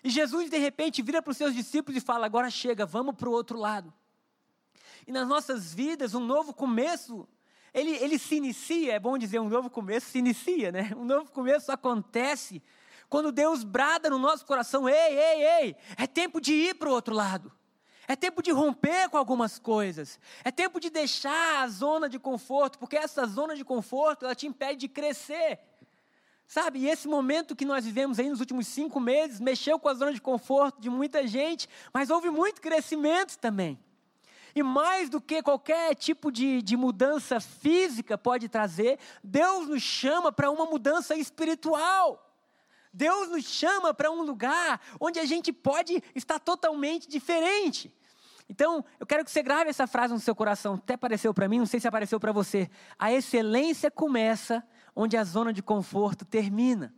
E 0.04 0.10
Jesus, 0.10 0.50
de 0.50 0.58
repente, 0.58 1.04
vira 1.04 1.22
para 1.22 1.32
os 1.32 1.38
seus 1.38 1.54
discípulos 1.54 2.02
e 2.02 2.04
fala: 2.04 2.26
Agora 2.26 2.50
chega, 2.50 2.88
vamos 2.88 3.16
para 3.16 3.30
o 3.30 3.32
outro 3.32 3.60
lado. 3.60 3.94
E 5.06 5.12
nas 5.12 5.28
nossas 5.28 5.72
vidas, 5.72 6.16
um 6.16 6.26
novo 6.26 6.52
começo 6.52 7.28
ele, 7.72 7.92
ele, 7.98 8.18
se 8.18 8.36
inicia, 8.36 8.94
é 8.94 9.00
bom 9.00 9.16
dizer, 9.16 9.40
um 9.40 9.48
novo 9.48 9.70
começo 9.70 10.08
se 10.08 10.18
inicia, 10.18 10.72
né? 10.72 10.92
Um 10.98 11.06
novo 11.06 11.32
começo 11.32 11.72
acontece 11.72 12.64
quando 13.10 13.32
Deus 13.32 13.64
brada 13.64 14.10
no 14.10 14.20
nosso 14.20 14.46
coração: 14.46 14.88
ei, 14.88 15.18
ei, 15.18 15.44
ei, 15.62 15.76
é 15.98 16.06
tempo 16.06 16.40
de 16.40 16.54
ir 16.54 16.76
para 16.76 16.90
o 16.90 16.94
outro 16.94 17.16
lado. 17.16 17.52
É 18.08 18.16
tempo 18.16 18.42
de 18.42 18.52
romper 18.52 19.08
com 19.10 19.18
algumas 19.18 19.60
coisas. 19.60 20.20
É 20.44 20.50
tempo 20.50 20.80
de 20.80 20.90
deixar 20.90 21.64
a 21.64 21.68
zona 21.68 22.10
de 22.10 22.18
conforto, 22.18 22.80
porque 22.80 22.98
essa 22.98 23.26
zona 23.28 23.56
de 23.56 23.64
conforto 23.64 24.26
ela 24.26 24.34
te 24.34 24.48
impede 24.48 24.80
de 24.80 24.88
crescer. 24.88 25.60
Sabe, 26.48 26.80
e 26.80 26.90
esse 26.90 27.08
momento 27.08 27.56
que 27.56 27.66
nós 27.66 27.86
vivemos 27.86 28.18
aí 28.18 28.28
nos 28.28 28.40
últimos 28.40 28.66
cinco 28.66 29.00
meses 29.00 29.40
mexeu 29.40 29.78
com 29.78 29.88
a 29.88 29.94
zona 29.94 30.12
de 30.12 30.20
conforto 30.20 30.82
de 30.82 30.90
muita 30.90 31.28
gente, 31.28 31.70
mas 31.94 32.10
houve 32.10 32.32
muito 32.32 32.60
crescimento 32.60 33.38
também. 33.38 33.80
E 34.56 34.64
mais 34.64 35.08
do 35.12 35.22
que 35.22 35.44
qualquer 35.44 35.94
tipo 35.94 36.32
de, 36.32 36.64
de 36.64 36.76
mudança 36.76 37.40
física 37.40 38.18
pode 38.18 38.50
trazer, 38.50 38.98
Deus 39.24 39.68
nos 39.68 39.84
chama 39.84 40.32
para 40.32 40.50
uma 40.50 40.66
mudança 40.66 41.16
espiritual. 41.16 42.29
Deus 42.92 43.30
nos 43.30 43.46
chama 43.46 43.94
para 43.94 44.12
um 44.12 44.22
lugar 44.24 44.82
onde 45.00 45.20
a 45.20 45.26
gente 45.26 45.54
pode 45.54 46.04
estar 46.16 46.40
totalmente 46.40 47.08
diferente. 47.08 47.94
Então, 48.50 48.84
eu 49.00 49.06
quero 49.06 49.24
que 49.24 49.30
você 49.30 49.44
grave 49.44 49.70
essa 49.70 49.86
frase 49.86 50.14
no 50.14 50.20
seu 50.20 50.36
coração. 50.36 50.74
Até 50.74 50.96
apareceu 50.96 51.34
para 51.34 51.48
mim, 51.48 51.60
não 51.60 51.68
sei 51.68 51.80
se 51.80 51.88
apareceu 51.88 52.20
para 52.20 52.32
você. 52.32 52.70
A 52.98 53.12
excelência 53.12 53.92
começa 53.92 54.64
onde 54.96 55.16
a 55.16 55.24
zona 55.24 55.54
de 55.54 55.62
conforto 55.62 56.26
termina. 56.26 56.94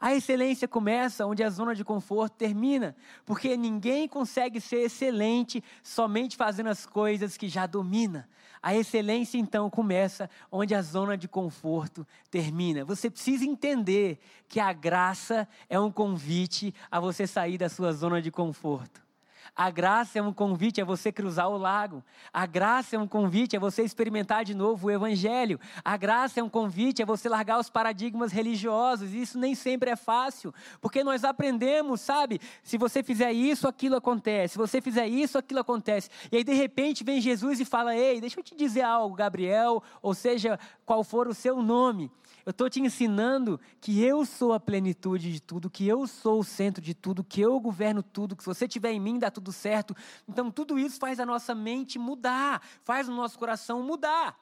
A 0.00 0.14
excelência 0.14 0.66
começa 0.66 1.26
onde 1.26 1.42
a 1.42 1.50
zona 1.50 1.74
de 1.74 1.84
conforto 1.84 2.32
termina, 2.34 2.96
porque 3.26 3.54
ninguém 3.54 4.08
consegue 4.08 4.58
ser 4.58 4.78
excelente 4.78 5.62
somente 5.82 6.38
fazendo 6.38 6.68
as 6.68 6.86
coisas 6.86 7.36
que 7.36 7.50
já 7.50 7.66
domina. 7.66 8.26
A 8.62 8.74
excelência 8.74 9.36
então 9.36 9.68
começa 9.68 10.30
onde 10.50 10.74
a 10.74 10.80
zona 10.80 11.18
de 11.18 11.28
conforto 11.28 12.06
termina. 12.30 12.82
Você 12.82 13.10
precisa 13.10 13.44
entender 13.44 14.18
que 14.48 14.58
a 14.58 14.72
graça 14.72 15.46
é 15.68 15.78
um 15.78 15.90
convite 15.90 16.74
a 16.90 16.98
você 16.98 17.26
sair 17.26 17.58
da 17.58 17.68
sua 17.68 17.92
zona 17.92 18.22
de 18.22 18.30
conforto. 18.30 19.09
A 19.54 19.70
graça 19.70 20.18
é 20.18 20.22
um 20.22 20.32
convite 20.32 20.80
a 20.80 20.84
você 20.84 21.12
cruzar 21.12 21.48
o 21.48 21.58
lago. 21.58 22.02
A 22.32 22.46
graça 22.46 22.96
é 22.96 22.98
um 22.98 23.06
convite 23.06 23.56
a 23.56 23.60
você 23.60 23.82
experimentar 23.82 24.44
de 24.44 24.54
novo 24.54 24.86
o 24.86 24.90
Evangelho. 24.90 25.60
A 25.84 25.96
graça 25.96 26.40
é 26.40 26.42
um 26.42 26.48
convite 26.48 27.02
a 27.02 27.06
você 27.06 27.28
largar 27.28 27.58
os 27.58 27.68
paradigmas 27.68 28.32
religiosos. 28.32 29.12
Isso 29.12 29.38
nem 29.38 29.54
sempre 29.54 29.90
é 29.90 29.96
fácil, 29.96 30.54
porque 30.80 31.04
nós 31.04 31.24
aprendemos, 31.24 32.00
sabe? 32.00 32.40
Se 32.62 32.78
você 32.78 33.02
fizer 33.02 33.32
isso, 33.32 33.68
aquilo 33.68 33.96
acontece. 33.96 34.52
Se 34.52 34.58
você 34.58 34.80
fizer 34.80 35.06
isso, 35.06 35.38
aquilo 35.38 35.60
acontece. 35.60 36.08
E 36.30 36.36
aí, 36.36 36.44
de 36.44 36.54
repente, 36.54 37.04
vem 37.04 37.20
Jesus 37.20 37.60
e 37.60 37.64
fala: 37.64 37.94
Ei, 37.94 38.20
deixa 38.20 38.40
eu 38.40 38.44
te 38.44 38.54
dizer 38.54 38.82
algo, 38.82 39.14
Gabriel, 39.14 39.82
ou 40.00 40.14
seja, 40.14 40.58
qual 40.84 41.04
for 41.04 41.28
o 41.28 41.34
seu 41.34 41.62
nome. 41.62 42.10
Eu 42.44 42.50
estou 42.50 42.68
te 42.68 42.80
ensinando 42.80 43.60
que 43.80 44.02
eu 44.02 44.24
sou 44.24 44.52
a 44.52 44.60
plenitude 44.60 45.32
de 45.32 45.40
tudo, 45.40 45.70
que 45.70 45.86
eu 45.86 46.06
sou 46.06 46.40
o 46.40 46.44
centro 46.44 46.82
de 46.82 46.94
tudo, 46.94 47.24
que 47.24 47.40
eu 47.40 47.58
governo 47.60 48.02
tudo, 48.02 48.36
que 48.36 48.42
se 48.42 48.48
você 48.48 48.64
estiver 48.64 48.92
em 48.92 49.00
mim 49.00 49.18
dá 49.18 49.30
tudo 49.30 49.52
certo. 49.52 49.94
Então 50.28 50.50
tudo 50.50 50.78
isso 50.78 50.98
faz 50.98 51.20
a 51.20 51.26
nossa 51.26 51.54
mente 51.54 51.98
mudar, 51.98 52.62
faz 52.84 53.08
o 53.08 53.12
nosso 53.12 53.38
coração 53.38 53.82
mudar. 53.82 54.38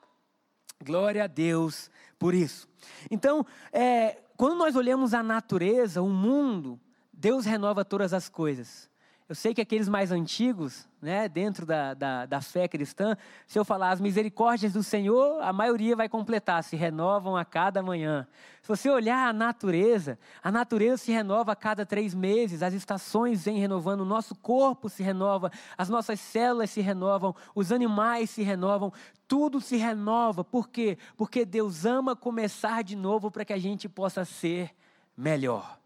Glória 0.85 1.25
a 1.25 1.26
Deus 1.26 1.90
por 2.19 2.35
isso. 2.35 2.69
Então, 3.11 3.45
é, 3.73 4.23
quando 4.37 4.57
nós 4.57 4.76
olhamos 4.76 5.12
a 5.12 5.23
natureza, 5.23 6.00
o 6.00 6.09
mundo, 6.09 6.81
Deus 7.12 7.45
renova 7.45 7.85
todas 7.85 8.12
as 8.12 8.28
coisas. 8.28 8.88
Eu 9.28 9.35
sei 9.35 9.52
que 9.52 9.61
aqueles 9.61 9.90
mais 9.90 10.11
antigos, 10.11 10.88
né, 11.02 11.28
dentro 11.28 11.66
da, 11.66 11.92
da, 11.92 12.25
da, 12.25 12.40
fé 12.40 12.66
cristã, 12.66 13.14
se 13.47 13.58
eu 13.58 13.64
falar 13.64 13.90
as 13.90 14.00
misericórdias 14.00 14.73
do 14.73 14.82
Senhor, 14.82 15.42
a 15.42 15.52
maioria 15.52 15.94
vai 15.94 16.08
completar, 16.08 16.64
se 16.64 16.76
renovam 16.76 17.37
a 17.37 17.44
cada 17.44 17.82
manhã. 17.82 18.26
Se 18.62 18.68
você 18.68 18.88
olhar 18.88 19.28
a 19.28 19.32
natureza, 19.35 20.18
a 20.42 20.50
natureza 20.50 21.04
se 21.04 21.12
renova 21.12 21.52
a 21.52 21.56
cada 21.56 21.85
três 21.85 22.14
meses, 22.14 22.62
as 22.62 22.73
estações 22.73 23.44
vêm 23.44 23.58
renovando, 23.58 24.00
o 24.00 24.06
nosso 24.06 24.35
corpo 24.35 24.88
se 24.88 25.02
renova, 25.02 25.52
as 25.76 25.90
nossas 25.90 26.18
células 26.20 26.70
se 26.70 26.80
renovam, 26.80 27.37
os 27.54 27.70
animais 27.70 28.30
se 28.30 28.42
renovam, 28.42 28.90
tudo 29.26 29.61
se 29.61 29.76
renova. 29.76 30.42
Por 30.42 30.70
quê? 30.70 30.97
Porque 31.18 31.44
Deus 31.44 31.85
ama 31.85 32.16
começar 32.16 32.82
de 32.82 32.97
novo 32.97 33.30
para 33.30 33.44
que 33.44 33.52
a 33.52 33.58
gente 33.58 33.90
possa 33.90 34.25
ser 34.25 34.75
melhor. 35.14 35.78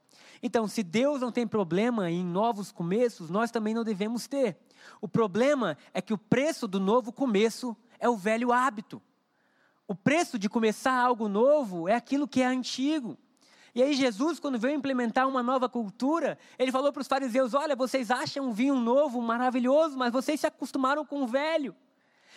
Então, 0.42 0.66
se 0.66 0.82
Deus 0.82 1.20
não 1.20 1.30
tem 1.30 1.46
problema 1.46 2.10
em 2.10 2.24
novos 2.24 2.72
começos, 2.72 3.30
nós 3.30 3.50
também 3.50 3.74
não 3.74 3.84
devemos 3.84 4.26
ter. 4.26 4.58
O 5.00 5.06
problema 5.06 5.78
é 5.94 6.02
que 6.02 6.12
o 6.12 6.18
preço 6.18 6.66
do 6.66 6.80
novo 6.80 7.12
começo 7.12 7.76
é 8.00 8.08
o 8.08 8.16
velho 8.16 8.52
hábito. 8.52 9.00
O 9.86 9.94
preço 9.94 10.38
de 10.38 10.48
começar 10.48 10.94
algo 10.98 11.28
novo 11.28 11.88
é 11.88 11.94
aquilo 11.94 12.26
que 12.26 12.42
é 12.42 12.46
antigo. 12.46 13.16
E 13.74 13.82
aí 13.82 13.94
Jesus, 13.94 14.38
quando 14.38 14.58
veio 14.58 14.74
implementar 14.74 15.26
uma 15.26 15.42
nova 15.42 15.68
cultura, 15.68 16.38
ele 16.58 16.72
falou 16.72 16.92
para 16.92 17.00
os 17.00 17.08
fariseus: 17.08 17.54
olha, 17.54 17.76
vocês 17.76 18.10
acham 18.10 18.48
um 18.48 18.52
vinho 18.52 18.74
novo 18.74 19.20
maravilhoso, 19.22 19.96
mas 19.96 20.12
vocês 20.12 20.40
se 20.40 20.46
acostumaram 20.46 21.06
com 21.06 21.22
o 21.22 21.26
velho. 21.26 21.74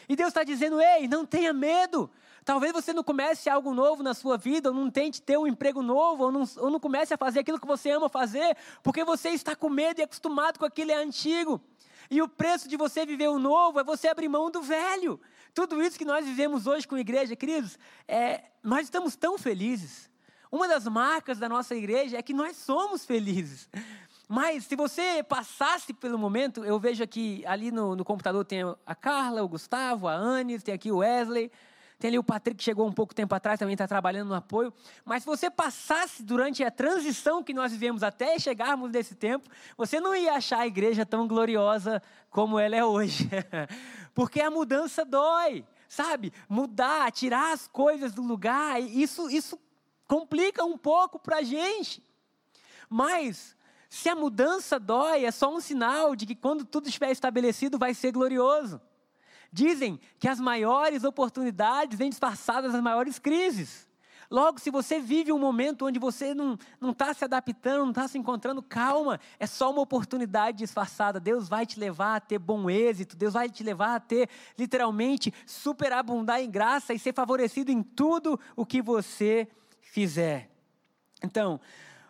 E 0.07 0.15
Deus 0.15 0.29
está 0.29 0.43
dizendo: 0.43 0.79
ei, 0.79 1.07
não 1.07 1.25
tenha 1.25 1.51
medo. 1.51 2.09
Talvez 2.45 2.71
você 2.71 2.93
não 2.93 3.03
comece 3.03 3.49
algo 3.49 3.73
novo 3.73 4.03
na 4.03 4.13
sua 4.13 4.37
vida, 4.37 4.69
ou 4.69 4.75
não 4.75 4.91
tente 4.91 5.19
ter 5.19 5.35
um 5.35 5.47
emprego 5.47 5.81
novo, 5.81 6.25
ou 6.25 6.31
não, 6.31 6.43
ou 6.57 6.69
não 6.69 6.79
comece 6.79 7.11
a 7.11 7.17
fazer 7.17 7.39
aquilo 7.39 7.59
que 7.59 7.65
você 7.65 7.89
ama 7.89 8.07
fazer, 8.07 8.55
porque 8.83 9.03
você 9.03 9.29
está 9.29 9.55
com 9.55 9.67
medo 9.67 9.99
e 9.99 10.03
acostumado 10.03 10.59
com 10.59 10.65
aquilo 10.65 10.91
é 10.91 10.95
antigo. 10.95 11.59
E 12.07 12.21
o 12.21 12.29
preço 12.29 12.69
de 12.69 12.77
você 12.77 13.03
viver 13.03 13.29
o 13.29 13.39
novo 13.39 13.79
é 13.79 13.83
você 13.83 14.07
abrir 14.07 14.29
mão 14.29 14.51
do 14.51 14.61
velho. 14.61 15.19
Tudo 15.55 15.81
isso 15.81 15.97
que 15.97 16.05
nós 16.05 16.23
vivemos 16.23 16.67
hoje 16.67 16.87
com 16.87 16.93
a 16.93 16.99
igreja, 16.99 17.35
queridos, 17.35 17.79
é, 18.07 18.43
nós 18.61 18.83
estamos 18.83 19.15
tão 19.15 19.39
felizes. 19.39 20.07
Uma 20.51 20.67
das 20.67 20.85
marcas 20.85 21.39
da 21.39 21.49
nossa 21.49 21.73
igreja 21.73 22.15
é 22.15 22.21
que 22.21 22.33
nós 22.33 22.57
somos 22.57 23.03
felizes. 23.03 23.67
Mas 24.27 24.65
se 24.65 24.75
você 24.75 25.23
passasse 25.23 25.93
pelo 25.93 26.19
momento, 26.19 26.63
eu 26.63 26.79
vejo 26.79 27.03
aqui, 27.03 27.43
ali 27.47 27.71
no, 27.71 27.95
no 27.95 28.05
computador 28.05 28.45
tem 28.45 28.61
a 28.85 28.93
Carla, 28.93 29.43
o 29.43 29.47
Gustavo, 29.47 30.07
a 30.07 30.13
Anne, 30.13 30.59
tem 30.59 30.75
aqui 30.75 30.91
o 30.91 30.97
Wesley. 30.97 31.51
Tem 31.97 32.09
ali 32.09 32.19
o 32.19 32.23
Patrick 32.23 32.57
que 32.57 32.63
chegou 32.63 32.87
um 32.87 32.91
pouco 32.91 33.15
tempo 33.15 33.33
atrás, 33.33 33.57
também 33.57 33.73
está 33.73 33.87
trabalhando 33.87 34.29
no 34.29 34.35
apoio. 34.35 34.73
Mas 35.03 35.23
se 35.23 35.27
você 35.27 35.49
passasse 35.49 36.21
durante 36.21 36.63
a 36.63 36.69
transição 36.69 37.43
que 37.43 37.53
nós 37.53 37.71
vivemos 37.71 38.03
até 38.03 38.37
chegarmos 38.37 38.91
nesse 38.91 39.15
tempo, 39.15 39.49
você 39.77 39.99
não 39.99 40.15
ia 40.15 40.33
achar 40.33 40.59
a 40.59 40.67
igreja 40.67 41.05
tão 41.05 41.27
gloriosa 41.27 42.01
como 42.29 42.59
ela 42.59 42.75
é 42.75 42.83
hoje. 42.83 43.29
Porque 44.13 44.41
a 44.41 44.51
mudança 44.51 45.05
dói, 45.05 45.65
sabe? 45.87 46.33
Mudar, 46.49 47.11
tirar 47.11 47.53
as 47.53 47.67
coisas 47.67 48.13
do 48.13 48.21
lugar, 48.21 48.81
isso, 48.81 49.29
isso 49.29 49.59
complica 50.07 50.63
um 50.63 50.77
pouco 50.77 51.17
para 51.17 51.37
a 51.37 51.43
gente. 51.43 52.03
Mas 52.89 53.55
se 53.89 54.09
a 54.09 54.15
mudança 54.15 54.77
dói, 54.77 55.23
é 55.25 55.31
só 55.31 55.53
um 55.53 55.61
sinal 55.61 56.15
de 56.15 56.25
que 56.25 56.35
quando 56.35 56.65
tudo 56.65 56.87
estiver 56.87 57.11
estabelecido 57.11 57.79
vai 57.79 57.93
ser 57.93 58.11
glorioso. 58.11 58.81
Dizem 59.55 59.97
que 60.19 60.27
as 60.27 60.37
maiores 60.37 61.05
oportunidades 61.05 61.97
vêm 61.97 62.09
disfarçadas 62.09 62.73
das 62.73 62.81
maiores 62.81 63.17
crises. 63.17 63.87
Logo, 64.29 64.59
se 64.59 64.69
você 64.69 64.99
vive 64.99 65.31
um 65.31 65.39
momento 65.39 65.85
onde 65.85 65.97
você 65.97 66.33
não 66.33 66.57
está 66.89 67.13
se 67.13 67.23
adaptando, 67.23 67.83
não 67.83 67.91
está 67.91 68.05
se 68.05 68.17
encontrando, 68.17 68.61
calma, 68.61 69.17
é 69.39 69.47
só 69.47 69.71
uma 69.71 69.79
oportunidade 69.79 70.57
disfarçada. 70.57 71.21
Deus 71.21 71.47
vai 71.47 71.65
te 71.65 71.79
levar 71.79 72.17
a 72.17 72.19
ter 72.19 72.37
bom 72.37 72.69
êxito, 72.69 73.15
Deus 73.15 73.31
vai 73.31 73.49
te 73.49 73.63
levar 73.63 73.95
a 73.95 73.99
ter, 74.01 74.27
literalmente, 74.59 75.33
superabundar 75.45 76.41
em 76.41 76.51
graça 76.51 76.93
e 76.93 76.99
ser 76.99 77.13
favorecido 77.13 77.71
em 77.71 77.81
tudo 77.81 78.37
o 78.57 78.65
que 78.65 78.81
você 78.81 79.47
fizer. 79.79 80.49
Então, 81.23 81.61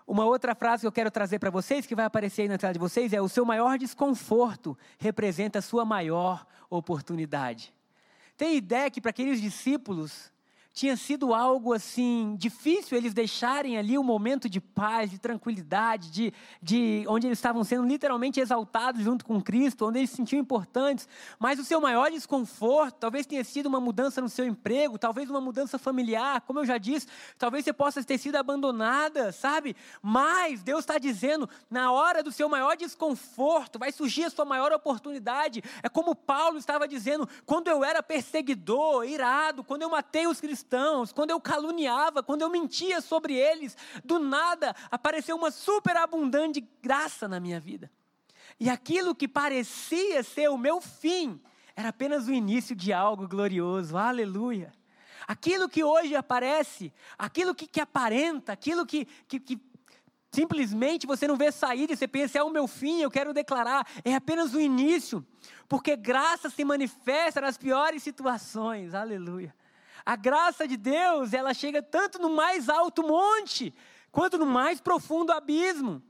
uma 0.07 0.25
outra 0.25 0.53
frase 0.53 0.81
que 0.81 0.87
eu 0.87 0.91
quero 0.91 1.09
trazer 1.09 1.39
para 1.39 1.49
vocês, 1.49 1.85
que 1.85 1.95
vai 1.95 2.05
aparecer 2.05 2.43
aí 2.43 2.47
na 2.47 2.57
tela 2.57 2.73
de 2.73 2.79
vocês, 2.79 3.13
é: 3.13 3.21
o 3.21 3.29
seu 3.29 3.45
maior 3.45 3.77
desconforto 3.77 4.77
representa 4.97 5.59
a 5.59 5.61
sua 5.61 5.83
maior 5.83 6.45
oportunidade. 6.69 7.73
Tem 8.37 8.55
ideia 8.55 8.91
que 8.91 9.01
para 9.01 9.09
aqueles 9.09 9.41
discípulos 9.41 10.31
tinha 10.75 10.97
sido 10.97 11.33
algo 11.33 11.71
assim 11.71 12.35
difícil 12.37 12.97
eles 12.97 13.13
deixarem 13.13 13.77
ali 13.77 13.97
um 13.97 14.03
momento 14.03 14.49
de 14.49 14.59
paz, 14.59 15.09
de 15.09 15.17
tranquilidade, 15.17 16.11
de, 16.11 16.33
de 16.61 17.05
onde 17.07 17.27
eles 17.27 17.37
estavam 17.37 17.63
sendo 17.63 17.87
literalmente 17.87 18.41
exaltados 18.41 19.01
junto 19.01 19.23
com 19.23 19.41
Cristo, 19.41 19.87
onde 19.87 19.99
eles 19.99 20.09
se 20.09 20.17
sentiam 20.17 20.37
importantes. 20.37 21.07
Mas 21.39 21.59
o 21.59 21.63
seu 21.63 21.79
maior 21.79 22.11
desconforto 22.11 22.97
talvez 22.99 23.25
tenha 23.25 23.41
sido 23.45 23.67
uma 23.67 23.79
mudança 23.79 24.19
no 24.19 24.27
seu 24.27 24.45
emprego, 24.45 24.99
talvez 24.99 25.29
uma 25.29 25.39
mudança 25.39 25.79
familiar, 25.79 26.41
como 26.41 26.59
eu 26.59 26.65
já 26.65 26.77
disse, 26.77 27.07
talvez 27.37 27.63
você 27.63 27.71
possa 27.71 28.03
ter 28.03 28.17
sido 28.17 28.35
abandonada, 28.35 29.31
sabe? 29.31 29.77
Mas 30.01 30.61
Deus 30.61 30.81
está 30.81 30.97
dizendo, 30.97 31.49
na 31.69 31.93
hora 31.93 32.21
do 32.21 32.33
seu 32.33 32.49
maior 32.49 32.75
desconforto, 32.75 33.79
vai 33.79 33.93
surgir 33.93 34.25
a 34.25 34.29
sua 34.29 34.43
maior 34.43 34.73
oportunidade. 34.73 35.63
É 35.81 35.87
como 35.87 36.13
Paulo 36.13 36.57
estava 36.57 36.85
dizendo, 36.85 37.29
quando 37.45 37.69
eu 37.69 37.81
era 37.81 38.03
perseguidor, 38.03 39.05
irado, 39.05 39.63
quando 39.63 39.83
eu 39.83 39.89
matei 39.89 40.27
os 40.27 40.41
cristãos 40.41 40.64
cristãos, 40.65 41.13
quando 41.13 41.29
eu 41.29 41.39
caluniava, 41.39 42.23
quando 42.23 42.41
eu 42.41 42.49
mentia 42.49 42.99
sobre 42.99 43.35
eles, 43.35 43.77
do 44.03 44.17
nada 44.17 44.75
apareceu 44.89 45.35
uma 45.35 45.51
superabundante 45.51 46.67
graça 46.81 47.27
na 47.27 47.39
minha 47.39 47.59
vida. 47.59 47.91
E 48.59 48.69
aquilo 48.69 49.13
que 49.13 49.27
parecia 49.27 50.23
ser 50.23 50.49
o 50.49 50.57
meu 50.57 50.81
fim, 50.81 51.39
era 51.75 51.89
apenas 51.89 52.27
o 52.27 52.33
início 52.33 52.75
de 52.75 52.91
algo 52.91 53.27
glorioso. 53.27 53.97
Aleluia. 53.97 54.71
Aquilo 55.27 55.69
que 55.69 55.83
hoje 55.83 56.15
aparece, 56.15 56.93
aquilo 57.17 57.53
que, 57.53 57.67
que 57.67 57.81
aparenta, 57.81 58.53
aquilo 58.53 58.85
que, 58.85 59.05
que, 59.27 59.39
que 59.39 59.59
simplesmente 60.31 61.07
você 61.07 61.27
não 61.27 61.35
vê 61.35 61.51
saída 61.51 61.93
e 61.93 61.97
você 61.97 62.07
pensa, 62.07 62.39
é 62.39 62.43
o 62.43 62.49
meu 62.49 62.67
fim, 62.67 63.01
eu 63.01 63.11
quero 63.11 63.33
declarar, 63.33 63.87
é 64.03 64.13
apenas 64.15 64.53
o 64.53 64.59
início, 64.59 65.25
porque 65.67 65.95
graça 65.95 66.49
se 66.49 66.63
manifesta 66.63 67.41
nas 67.41 67.57
piores 67.57 68.03
situações, 68.03 68.93
aleluia. 68.93 69.53
A 70.05 70.15
graça 70.15 70.67
de 70.67 70.77
Deus, 70.77 71.33
ela 71.33 71.53
chega 71.53 71.81
tanto 71.81 72.19
no 72.19 72.29
mais 72.29 72.69
alto 72.69 73.01
monte, 73.01 73.73
quanto 74.11 74.37
no 74.37 74.45
mais 74.45 74.79
profundo 74.79 75.31
abismo. 75.31 76.01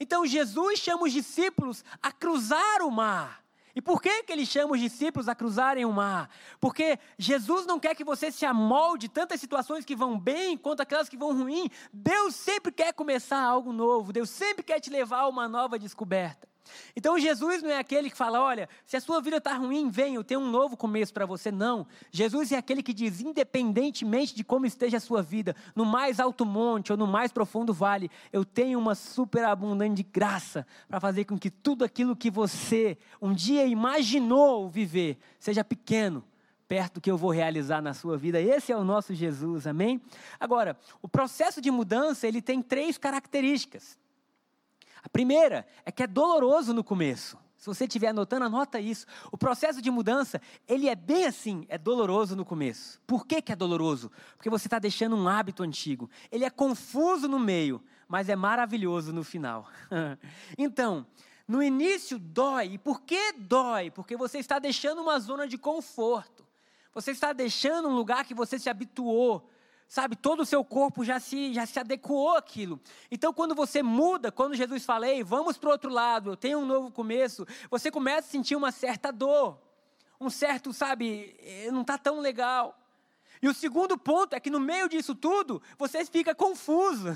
Então 0.00 0.26
Jesus 0.26 0.78
chama 0.78 1.04
os 1.04 1.12
discípulos 1.12 1.84
a 2.02 2.10
cruzar 2.10 2.82
o 2.82 2.90
mar. 2.90 3.44
E 3.76 3.82
por 3.82 4.00
que, 4.00 4.22
que 4.22 4.32
ele 4.32 4.46
chama 4.46 4.74
os 4.74 4.80
discípulos 4.80 5.28
a 5.28 5.34
cruzarem 5.34 5.84
o 5.84 5.92
mar? 5.92 6.30
Porque 6.60 6.98
Jesus 7.18 7.66
não 7.66 7.80
quer 7.80 7.94
que 7.96 8.04
você 8.04 8.30
se 8.30 8.46
amolde 8.46 9.08
tantas 9.08 9.40
situações 9.40 9.84
que 9.84 9.96
vão 9.96 10.18
bem 10.18 10.56
quanto 10.56 10.80
aquelas 10.80 11.08
que 11.08 11.16
vão 11.16 11.36
ruim. 11.36 11.68
Deus 11.92 12.36
sempre 12.36 12.70
quer 12.70 12.92
começar 12.92 13.42
algo 13.42 13.72
novo. 13.72 14.12
Deus 14.12 14.30
sempre 14.30 14.62
quer 14.62 14.78
te 14.78 14.90
levar 14.90 15.20
a 15.20 15.28
uma 15.28 15.48
nova 15.48 15.76
descoberta. 15.76 16.48
Então 16.96 17.18
Jesus 17.18 17.62
não 17.62 17.70
é 17.70 17.78
aquele 17.78 18.10
que 18.10 18.16
fala: 18.16 18.40
olha, 18.40 18.68
se 18.86 18.96
a 18.96 19.00
sua 19.00 19.20
vida 19.20 19.38
está 19.38 19.54
ruim, 19.54 19.88
vem, 19.88 20.14
eu 20.14 20.24
tenho 20.24 20.40
um 20.40 20.50
novo 20.50 20.76
começo 20.76 21.12
para 21.12 21.26
você. 21.26 21.50
Não. 21.50 21.86
Jesus 22.10 22.52
é 22.52 22.56
aquele 22.56 22.82
que 22.82 22.92
diz: 22.92 23.20
independentemente 23.20 24.34
de 24.34 24.44
como 24.44 24.66
esteja 24.66 24.96
a 24.96 25.00
sua 25.00 25.22
vida, 25.22 25.54
no 25.74 25.84
mais 25.84 26.20
alto 26.20 26.44
monte 26.44 26.92
ou 26.92 26.98
no 26.98 27.06
mais 27.06 27.32
profundo 27.32 27.72
vale, 27.72 28.10
eu 28.32 28.44
tenho 28.44 28.78
uma 28.78 28.94
superabundante 28.94 30.02
graça 30.02 30.66
para 30.88 31.00
fazer 31.00 31.24
com 31.24 31.38
que 31.38 31.50
tudo 31.50 31.84
aquilo 31.84 32.16
que 32.16 32.30
você 32.30 32.96
um 33.20 33.32
dia 33.32 33.66
imaginou 33.66 34.68
viver 34.68 35.18
seja 35.38 35.64
pequeno. 35.64 36.24
Perto 36.66 36.94
do 36.94 37.00
que 37.02 37.10
eu 37.10 37.16
vou 37.18 37.30
realizar 37.30 37.82
na 37.82 37.92
sua 37.92 38.16
vida. 38.16 38.40
Esse 38.40 38.72
é 38.72 38.76
o 38.76 38.82
nosso 38.82 39.14
Jesus, 39.14 39.66
amém? 39.66 40.00
Agora, 40.40 40.78
o 41.02 41.08
processo 41.08 41.60
de 41.60 41.70
mudança 41.70 42.26
ele 42.26 42.40
tem 42.40 42.62
três 42.62 42.96
características. 42.96 43.98
A 45.04 45.08
primeira 45.08 45.66
é 45.84 45.92
que 45.92 46.02
é 46.02 46.06
doloroso 46.06 46.72
no 46.72 46.82
começo. 46.82 47.38
Se 47.58 47.66
você 47.66 47.84
estiver 47.84 48.08
anotando, 48.08 48.46
anota 48.46 48.80
isso. 48.80 49.06
O 49.30 49.38
processo 49.38 49.80
de 49.80 49.90
mudança, 49.90 50.40
ele 50.66 50.88
é 50.88 50.94
bem 50.94 51.26
assim, 51.26 51.66
é 51.68 51.78
doloroso 51.78 52.34
no 52.34 52.44
começo. 52.44 53.00
Por 53.06 53.26
que, 53.26 53.40
que 53.40 53.52
é 53.52 53.56
doloroso? 53.56 54.10
Porque 54.36 54.50
você 54.50 54.66
está 54.66 54.78
deixando 54.78 55.14
um 55.14 55.28
hábito 55.28 55.62
antigo. 55.62 56.10
Ele 56.32 56.44
é 56.44 56.50
confuso 56.50 57.28
no 57.28 57.38
meio, 57.38 57.82
mas 58.08 58.28
é 58.28 58.36
maravilhoso 58.36 59.12
no 59.12 59.22
final. 59.22 59.68
então, 60.58 61.06
no 61.46 61.62
início 61.62 62.18
dói. 62.18 62.74
E 62.74 62.78
por 62.78 63.02
que 63.02 63.32
dói? 63.32 63.90
Porque 63.90 64.16
você 64.16 64.38
está 64.38 64.58
deixando 64.58 65.02
uma 65.02 65.18
zona 65.18 65.46
de 65.46 65.58
conforto. 65.58 66.44
Você 66.92 67.10
está 67.10 67.32
deixando 67.32 67.88
um 67.88 67.94
lugar 67.94 68.24
que 68.24 68.34
você 68.34 68.58
se 68.58 68.70
habituou 68.70 69.50
sabe, 69.94 70.16
todo 70.16 70.40
o 70.40 70.44
seu 70.44 70.64
corpo 70.64 71.04
já 71.04 71.20
se, 71.20 71.54
já 71.54 71.64
se 71.64 71.78
adequou 71.78 72.36
àquilo. 72.36 72.80
Então, 73.12 73.32
quando 73.32 73.54
você 73.54 73.80
muda, 73.80 74.32
quando 74.32 74.56
Jesus 74.56 74.84
fala, 74.84 75.08
Ei, 75.08 75.22
vamos 75.22 75.56
para 75.56 75.68
o 75.68 75.70
outro 75.70 75.88
lado, 75.88 76.30
eu 76.30 76.36
tenho 76.36 76.58
um 76.58 76.66
novo 76.66 76.90
começo, 76.90 77.46
você 77.70 77.92
começa 77.92 78.26
a 78.26 78.30
sentir 78.32 78.56
uma 78.56 78.72
certa 78.72 79.12
dor, 79.12 79.56
um 80.20 80.28
certo, 80.28 80.72
sabe, 80.72 81.36
eh, 81.38 81.70
não 81.70 81.82
está 81.82 81.96
tão 81.96 82.18
legal. 82.18 82.76
E 83.44 83.48
o 83.48 83.52
segundo 83.52 83.98
ponto 83.98 84.34
é 84.34 84.40
que 84.40 84.48
no 84.48 84.58
meio 84.58 84.88
disso 84.88 85.14
tudo, 85.14 85.60
você 85.76 86.02
fica 86.06 86.34
confuso. 86.34 87.08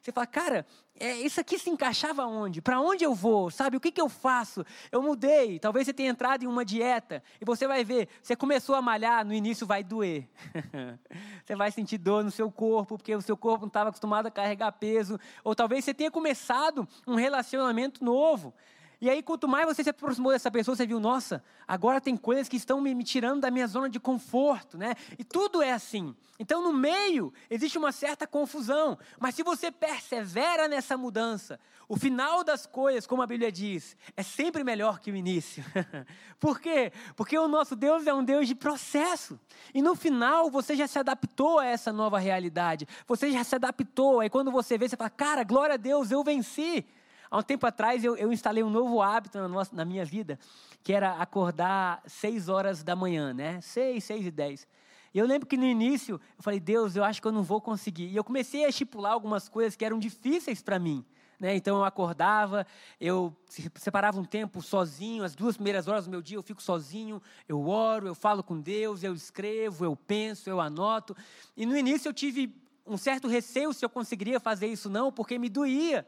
Você 0.00 0.12
fala, 0.12 0.26
cara, 0.26 0.66
é, 0.98 1.16
isso 1.16 1.40
aqui 1.40 1.58
se 1.58 1.68
encaixava 1.68 2.24
onde? 2.24 2.62
Para 2.62 2.80
onde 2.80 3.04
eu 3.04 3.14
vou? 3.14 3.50
Sabe, 3.50 3.76
o 3.76 3.80
que, 3.80 3.90
que 3.90 4.00
eu 4.00 4.08
faço? 4.08 4.64
Eu 4.92 5.02
mudei. 5.02 5.58
Talvez 5.58 5.84
você 5.84 5.92
tenha 5.92 6.08
entrado 6.08 6.44
em 6.44 6.46
uma 6.46 6.64
dieta 6.64 7.22
e 7.40 7.44
você 7.44 7.66
vai 7.66 7.84
ver, 7.84 8.08
você 8.22 8.36
começou 8.36 8.74
a 8.76 8.80
malhar, 8.80 9.26
no 9.26 9.34
início 9.34 9.66
vai 9.66 9.82
doer. 9.82 10.28
você 11.44 11.56
vai 11.56 11.70
sentir 11.72 11.98
dor 11.98 12.22
no 12.22 12.30
seu 12.30 12.50
corpo, 12.50 12.96
porque 12.96 13.14
o 13.14 13.20
seu 13.20 13.36
corpo 13.36 13.62
não 13.62 13.68
estava 13.68 13.90
acostumado 13.90 14.26
a 14.26 14.30
carregar 14.30 14.70
peso. 14.72 15.18
Ou 15.42 15.54
talvez 15.54 15.84
você 15.84 15.92
tenha 15.92 16.10
começado 16.10 16.88
um 17.06 17.16
relacionamento 17.16 18.04
novo. 18.04 18.54
E 19.00 19.08
aí, 19.08 19.22
quanto 19.22 19.46
mais 19.46 19.64
você 19.64 19.84
se 19.84 19.90
aproximou 19.90 20.32
dessa 20.32 20.50
pessoa, 20.50 20.74
você 20.74 20.84
viu, 20.84 20.98
nossa, 20.98 21.42
agora 21.68 22.00
tem 22.00 22.16
coisas 22.16 22.48
que 22.48 22.56
estão 22.56 22.80
me, 22.80 23.04
tirando 23.04 23.40
da 23.40 23.50
minha 23.50 23.66
zona 23.66 23.88
de 23.88 24.00
conforto, 24.00 24.76
né? 24.76 24.96
E 25.16 25.22
tudo 25.22 25.62
é 25.62 25.72
assim. 25.72 26.16
Então, 26.36 26.62
no 26.62 26.72
meio, 26.72 27.32
existe 27.48 27.78
uma 27.78 27.92
certa 27.92 28.26
confusão. 28.26 28.98
Mas 29.20 29.36
se 29.36 29.44
você 29.44 29.70
persevera 29.70 30.66
nessa 30.66 30.96
mudança, 30.96 31.60
o 31.88 31.96
final 31.96 32.42
das 32.42 32.66
coisas, 32.66 33.06
como 33.06 33.22
a 33.22 33.26
Bíblia 33.26 33.52
diz, 33.52 33.96
é 34.16 34.22
sempre 34.24 34.64
melhor 34.64 34.98
que 34.98 35.12
o 35.12 35.16
início. 35.16 35.64
Por 36.40 36.60
quê? 36.60 36.92
Porque 37.14 37.38
o 37.38 37.46
nosso 37.46 37.76
Deus 37.76 38.04
é 38.04 38.12
um 38.12 38.24
Deus 38.24 38.48
de 38.48 38.54
processo. 38.54 39.38
E 39.72 39.80
no 39.80 39.94
final, 39.94 40.50
você 40.50 40.74
já 40.74 40.88
se 40.88 40.98
adaptou 40.98 41.60
a 41.60 41.66
essa 41.66 41.92
nova 41.92 42.18
realidade. 42.18 42.86
Você 43.06 43.30
já 43.30 43.44
se 43.44 43.54
adaptou. 43.54 44.18
Aí, 44.20 44.28
quando 44.28 44.50
você 44.50 44.76
vê, 44.76 44.88
você 44.88 44.96
fala, 44.96 45.10
cara, 45.10 45.44
glória 45.44 45.74
a 45.74 45.78
Deus, 45.78 46.10
eu 46.10 46.24
venci. 46.24 46.84
Há 47.30 47.38
um 47.38 47.42
tempo 47.42 47.66
atrás 47.66 48.04
eu, 48.04 48.16
eu 48.16 48.32
instalei 48.32 48.62
um 48.62 48.70
novo 48.70 49.02
hábito 49.02 49.38
na, 49.38 49.48
nossa, 49.48 49.74
na 49.74 49.84
minha 49.84 50.04
vida, 50.04 50.38
que 50.82 50.92
era 50.92 51.12
acordar 51.12 52.02
seis 52.06 52.48
horas 52.48 52.82
da 52.82 52.96
manhã, 52.96 53.32
né? 53.32 53.60
Seis, 53.60 54.04
seis 54.04 54.26
e 54.26 54.30
dez. 54.30 54.66
E 55.12 55.18
eu 55.18 55.26
lembro 55.26 55.46
que 55.46 55.56
no 55.56 55.64
início 55.64 56.20
eu 56.36 56.42
falei, 56.42 56.60
Deus, 56.60 56.96
eu 56.96 57.04
acho 57.04 57.20
que 57.20 57.28
eu 57.28 57.32
não 57.32 57.42
vou 57.42 57.60
conseguir. 57.60 58.08
E 58.08 58.16
eu 58.16 58.24
comecei 58.24 58.64
a 58.64 58.68
estipular 58.68 59.12
algumas 59.12 59.48
coisas 59.48 59.76
que 59.76 59.84
eram 59.84 59.98
difíceis 59.98 60.62
para 60.62 60.78
mim. 60.78 61.04
Né? 61.38 61.54
Então 61.54 61.76
eu 61.76 61.84
acordava, 61.84 62.66
eu 63.00 63.34
separava 63.76 64.18
um 64.18 64.24
tempo 64.24 64.60
sozinho, 64.60 65.22
as 65.22 65.36
duas 65.36 65.56
primeiras 65.56 65.86
horas 65.86 66.04
do 66.06 66.10
meu 66.10 66.20
dia 66.20 66.36
eu 66.36 66.42
fico 66.42 66.60
sozinho, 66.60 67.22
eu 67.48 67.68
oro, 67.68 68.08
eu 68.08 68.14
falo 68.14 68.42
com 68.42 68.60
Deus, 68.60 69.04
eu 69.04 69.14
escrevo, 69.14 69.84
eu 69.84 69.94
penso, 69.94 70.50
eu 70.50 70.60
anoto. 70.60 71.16
E 71.56 71.64
no 71.64 71.76
início 71.76 72.08
eu 72.08 72.12
tive 72.12 72.52
um 72.84 72.96
certo 72.96 73.28
receio 73.28 73.72
se 73.72 73.84
eu 73.84 73.88
conseguiria 73.88 74.40
fazer 74.40 74.66
isso 74.66 74.90
não, 74.90 75.12
porque 75.12 75.38
me 75.38 75.48
doía. 75.48 76.06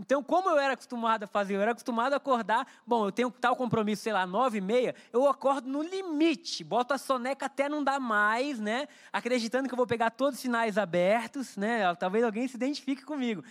Então, 0.00 0.22
como 0.22 0.48
eu 0.48 0.58
era 0.58 0.72
acostumado 0.72 1.24
a 1.24 1.26
fazer? 1.26 1.56
Eu 1.56 1.60
era 1.60 1.72
acostumado 1.72 2.14
a 2.14 2.16
acordar, 2.16 2.66
bom, 2.86 3.04
eu 3.04 3.12
tenho 3.12 3.30
tal 3.30 3.54
compromisso, 3.54 4.02
sei 4.02 4.14
lá, 4.14 4.26
nove 4.26 4.56
e 4.56 4.60
meia, 4.60 4.94
eu 5.12 5.28
acordo 5.28 5.68
no 5.68 5.82
limite, 5.82 6.64
boto 6.64 6.94
a 6.94 6.98
soneca 6.98 7.44
até 7.44 7.68
não 7.68 7.84
dar 7.84 8.00
mais, 8.00 8.58
né? 8.58 8.88
Acreditando 9.12 9.68
que 9.68 9.74
eu 9.74 9.76
vou 9.76 9.86
pegar 9.86 10.10
todos 10.10 10.36
os 10.36 10.40
sinais 10.40 10.78
abertos, 10.78 11.54
né? 11.54 11.94
Talvez 11.96 12.24
alguém 12.24 12.48
se 12.48 12.56
identifique 12.56 13.04
comigo. 13.04 13.44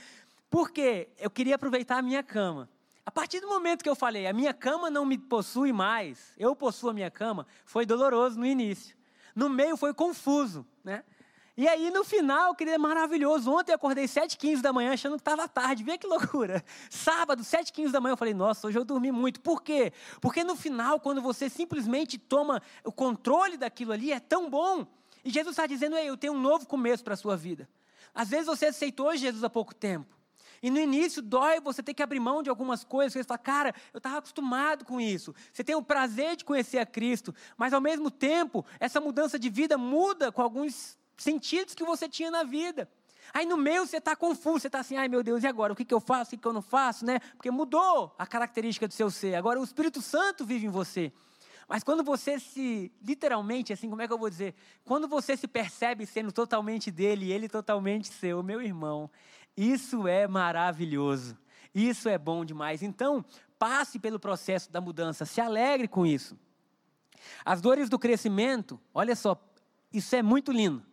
Por 0.49 0.71
quê? 0.71 1.09
Eu 1.19 1.29
queria 1.29 1.53
aproveitar 1.53 1.99
a 1.99 2.01
minha 2.01 2.23
cama. 2.23 2.67
A 3.05 3.11
partir 3.11 3.39
do 3.39 3.47
momento 3.47 3.83
que 3.83 3.89
eu 3.89 3.95
falei, 3.95 4.25
a 4.25 4.33
minha 4.33 4.53
cama 4.53 4.89
não 4.89 5.05
me 5.05 5.19
possui 5.19 5.71
mais, 5.71 6.33
eu 6.35 6.55
possuo 6.55 6.89
a 6.89 6.93
minha 6.93 7.11
cama, 7.11 7.45
foi 7.63 7.85
doloroso 7.85 8.39
no 8.39 8.45
início. 8.45 8.97
No 9.35 9.49
meio 9.49 9.77
foi 9.77 9.93
confuso, 9.93 10.65
né? 10.83 11.03
E 11.59 11.67
aí, 11.67 11.91
no 11.91 12.05
final, 12.05 12.55
querido, 12.55 12.75
é 12.75 12.77
maravilhoso. 12.77 13.51
Ontem 13.51 13.73
eu 13.73 13.75
acordei 13.75 14.05
7h15 14.05 14.61
da 14.61 14.71
manhã, 14.71 14.93
achando 14.93 15.17
que 15.17 15.21
estava 15.21 15.45
tarde. 15.45 15.83
Vê 15.83 15.97
que 15.97 16.07
loucura. 16.07 16.63
Sábado, 16.89 17.43
7h15 17.43 17.91
da 17.91 17.99
manhã, 17.99 18.13
eu 18.13 18.17
falei, 18.17 18.33
nossa, 18.33 18.65
hoje 18.65 18.79
eu 18.79 18.85
dormi 18.85 19.11
muito. 19.11 19.41
Por 19.41 19.61
quê? 19.61 19.91
Porque 20.21 20.41
no 20.41 20.55
final, 20.55 21.01
quando 21.01 21.21
você 21.21 21.49
simplesmente 21.49 22.17
toma 22.17 22.61
o 22.81 22.93
controle 22.93 23.57
daquilo 23.57 23.91
ali, 23.91 24.13
é 24.13 24.21
tão 24.21 24.49
bom. 24.49 24.87
E 25.21 25.29
Jesus 25.29 25.51
está 25.51 25.67
dizendo, 25.67 25.97
Ei, 25.97 26.07
eu 26.07 26.15
tenho 26.15 26.31
um 26.31 26.39
novo 26.39 26.65
começo 26.65 27.03
para 27.03 27.13
a 27.13 27.17
sua 27.17 27.35
vida. 27.35 27.67
Às 28.15 28.29
vezes 28.29 28.45
você 28.45 28.67
aceitou 28.67 29.13
Jesus 29.17 29.43
há 29.43 29.49
pouco 29.49 29.75
tempo. 29.75 30.17
E 30.63 30.69
no 30.69 30.79
início 30.79 31.21
dói 31.21 31.59
você 31.59 31.83
ter 31.83 31.93
que 31.93 32.01
abrir 32.01 32.21
mão 32.21 32.41
de 32.41 32.49
algumas 32.49 32.85
coisas. 32.85 33.11
Você 33.11 33.23
fala, 33.25 33.37
cara, 33.37 33.75
eu 33.93 33.97
estava 33.97 34.19
acostumado 34.19 34.85
com 34.85 35.01
isso. 35.01 35.35
Você 35.51 35.61
tem 35.61 35.75
o 35.75 35.83
prazer 35.83 36.37
de 36.37 36.45
conhecer 36.45 36.77
a 36.77 36.85
Cristo, 36.85 37.35
mas 37.57 37.73
ao 37.73 37.81
mesmo 37.81 38.09
tempo, 38.09 38.65
essa 38.79 39.01
mudança 39.01 39.37
de 39.37 39.49
vida 39.49 39.77
muda 39.77 40.31
com 40.31 40.41
alguns 40.41 40.97
sentidos 41.19 41.75
que 41.75 41.83
você 41.83 42.07
tinha 42.07 42.31
na 42.31 42.43
vida. 42.43 42.89
Aí 43.33 43.45
no 43.45 43.57
meio 43.57 43.85
você 43.85 43.97
está 43.97 44.15
confuso, 44.15 44.61
você 44.61 44.67
está 44.67 44.79
assim, 44.79 44.97
ai 44.97 45.07
meu 45.07 45.21
Deus, 45.21 45.43
e 45.43 45.47
agora? 45.47 45.73
O 45.73 45.75
que, 45.75 45.85
que 45.85 45.93
eu 45.93 45.99
faço, 45.99 46.29
o 46.29 46.31
que, 46.31 46.37
que 46.37 46.47
eu 46.47 46.53
não 46.53 46.61
faço, 46.61 47.05
né? 47.05 47.19
Porque 47.35 47.51
mudou 47.51 48.13
a 48.17 48.25
característica 48.25 48.87
do 48.87 48.93
seu 48.93 49.11
ser. 49.11 49.35
Agora 49.35 49.59
o 49.59 49.63
Espírito 49.63 50.01
Santo 50.01 50.45
vive 50.45 50.65
em 50.65 50.69
você. 50.69 51.11
Mas 51.67 51.83
quando 51.83 52.03
você 52.03 52.39
se, 52.39 52.91
literalmente, 52.99 53.71
assim, 53.71 53.87
como 53.87 54.01
é 54.01 54.07
que 54.07 54.13
eu 54.13 54.17
vou 54.17 54.29
dizer? 54.29 54.55
Quando 54.83 55.07
você 55.07 55.37
se 55.37 55.47
percebe 55.47 56.03
sendo 56.07 56.31
totalmente 56.31 56.89
dele 56.89 57.27
e 57.27 57.31
ele 57.31 57.47
totalmente 57.47 58.07
seu, 58.07 58.41
meu 58.41 58.59
irmão, 58.59 59.07
isso 59.55 60.07
é 60.07 60.27
maravilhoso. 60.27 61.37
Isso 61.73 62.09
é 62.09 62.17
bom 62.17 62.43
demais. 62.43 62.81
Então, 62.81 63.23
passe 63.59 63.99
pelo 63.99 64.19
processo 64.19 64.71
da 64.71 64.81
mudança, 64.81 65.25
se 65.25 65.39
alegre 65.39 65.87
com 65.87 66.07
isso. 66.07 66.35
As 67.45 67.61
dores 67.61 67.87
do 67.87 67.99
crescimento, 67.99 68.79
olha 68.91 69.15
só, 69.15 69.39
isso 69.93 70.15
é 70.15 70.23
muito 70.23 70.51
lindo. 70.51 70.83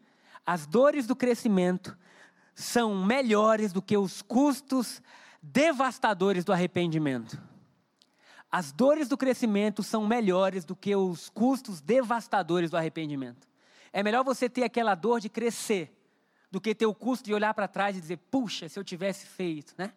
As 0.46 0.64
dores 0.64 1.06
do 1.08 1.16
crescimento 1.16 1.98
são 2.54 3.04
melhores 3.04 3.72
do 3.72 3.82
que 3.82 3.96
os 3.96 4.22
custos 4.22 5.02
devastadores 5.42 6.44
do 6.44 6.52
arrependimento. 6.52 7.36
As 8.50 8.70
dores 8.70 9.08
do 9.08 9.16
crescimento 9.16 9.82
são 9.82 10.06
melhores 10.06 10.64
do 10.64 10.76
que 10.76 10.94
os 10.94 11.28
custos 11.28 11.80
devastadores 11.80 12.70
do 12.70 12.76
arrependimento. 12.76 13.46
É 13.92 14.02
melhor 14.02 14.24
você 14.24 14.48
ter 14.48 14.62
aquela 14.62 14.94
dor 14.94 15.20
de 15.20 15.28
crescer 15.28 15.92
do 16.50 16.60
que 16.60 16.74
ter 16.74 16.86
o 16.86 16.94
custo 16.94 17.24
de 17.24 17.34
olhar 17.34 17.52
para 17.52 17.66
trás 17.66 17.96
e 17.96 18.00
dizer, 18.00 18.18
puxa, 18.30 18.68
se 18.68 18.78
eu 18.78 18.84
tivesse 18.84 19.26
feito, 19.26 19.74
né? 19.76 19.92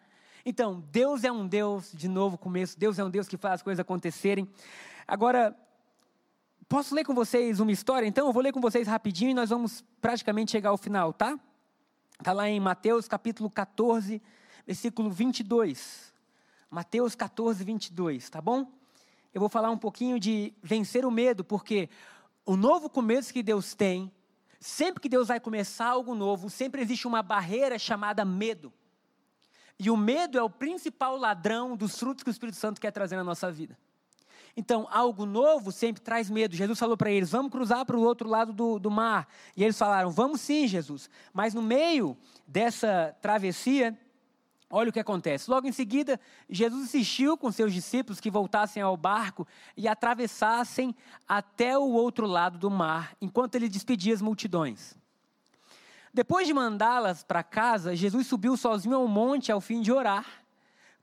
Então, 0.45 0.83
Deus 0.91 1.23
é 1.23 1.31
um 1.31 1.47
Deus, 1.47 1.91
de 1.93 2.07
novo 2.07 2.37
começo, 2.37 2.77
Deus 2.77 2.97
é 2.97 3.03
um 3.03 3.09
Deus 3.09 3.27
que 3.27 3.37
faz 3.37 3.55
as 3.55 3.61
coisas 3.61 3.79
acontecerem. 3.79 4.49
Agora, 5.07 5.55
Posso 6.69 6.93
ler 6.93 7.03
com 7.03 7.15
vocês 7.15 7.59
uma 7.59 7.71
história? 7.71 8.05
Então, 8.05 8.27
eu 8.27 8.31
vou 8.31 8.43
ler 8.43 8.53
com 8.53 8.61
vocês 8.61 8.87
rapidinho 8.87 9.31
e 9.31 9.33
nós 9.33 9.49
vamos 9.49 9.83
praticamente 9.99 10.51
chegar 10.51 10.69
ao 10.69 10.77
final, 10.77 11.11
tá? 11.11 11.35
Está 12.19 12.31
lá 12.31 12.47
em 12.47 12.59
Mateus 12.59 13.07
capítulo 13.07 13.49
14, 13.49 14.21
versículo 14.67 15.09
22. 15.09 16.13
Mateus 16.69 17.15
14, 17.15 17.63
22, 17.63 18.29
tá 18.29 18.39
bom? 18.39 18.71
Eu 19.33 19.39
vou 19.39 19.49
falar 19.49 19.71
um 19.71 19.79
pouquinho 19.79 20.19
de 20.19 20.53
vencer 20.61 21.07
o 21.07 21.09
medo, 21.09 21.43
porque 21.43 21.89
o 22.45 22.55
novo 22.55 22.87
começo 22.87 23.33
que 23.33 23.41
Deus 23.41 23.73
tem, 23.73 24.11
sempre 24.59 25.01
que 25.01 25.09
Deus 25.09 25.29
vai 25.29 25.39
começar 25.39 25.87
algo 25.87 26.13
novo, 26.13 26.51
sempre 26.51 26.83
existe 26.83 27.07
uma 27.07 27.23
barreira 27.23 27.79
chamada 27.79 28.23
medo. 28.23 28.71
E 29.79 29.89
o 29.89 29.97
medo 29.97 30.37
é 30.37 30.43
o 30.43 30.49
principal 30.51 31.17
ladrão 31.17 31.75
dos 31.75 31.97
frutos 31.97 32.23
que 32.23 32.29
o 32.29 32.31
Espírito 32.31 32.59
Santo 32.59 32.79
quer 32.79 32.91
trazer 32.91 33.15
na 33.15 33.23
nossa 33.23 33.51
vida. 33.51 33.75
Então, 34.59 34.85
algo 34.91 35.25
novo 35.25 35.71
sempre 35.71 36.01
traz 36.01 36.29
medo. 36.29 36.53
Jesus 36.53 36.77
falou 36.77 36.97
para 36.97 37.09
eles: 37.09 37.31
vamos 37.31 37.49
cruzar 37.49 37.85
para 37.85 37.95
o 37.95 38.01
outro 38.01 38.27
lado 38.27 38.51
do, 38.51 38.77
do 38.77 38.91
mar. 38.91 39.25
E 39.55 39.63
eles 39.63 39.77
falaram: 39.77 40.11
vamos 40.11 40.41
sim, 40.41 40.67
Jesus. 40.67 41.09
Mas 41.31 41.53
no 41.53 41.61
meio 41.61 42.17
dessa 42.45 43.15
travessia, 43.21 43.97
olha 44.69 44.89
o 44.89 44.91
que 44.91 44.99
acontece. 44.99 45.49
Logo 45.49 45.65
em 45.65 45.71
seguida, 45.71 46.19
Jesus 46.49 46.83
insistiu 46.83 47.37
com 47.37 47.49
seus 47.53 47.71
discípulos 47.71 48.19
que 48.19 48.29
voltassem 48.29 48.83
ao 48.83 48.97
barco 48.97 49.47
e 49.77 49.87
atravessassem 49.87 50.93
até 51.25 51.77
o 51.77 51.87
outro 51.91 52.27
lado 52.27 52.57
do 52.57 52.69
mar, 52.69 53.15
enquanto 53.21 53.55
ele 53.55 53.69
despedia 53.69 54.13
as 54.13 54.21
multidões. 54.21 54.93
Depois 56.13 56.47
de 56.47 56.53
mandá-las 56.53 57.23
para 57.23 57.43
casa, 57.43 57.95
Jesus 57.95 58.27
subiu 58.27 58.57
sozinho 58.57 58.97
ao 58.97 59.07
monte 59.07 59.53
ao 59.53 59.61
fim 59.61 59.79
de 59.79 59.89
orar. 59.89 60.25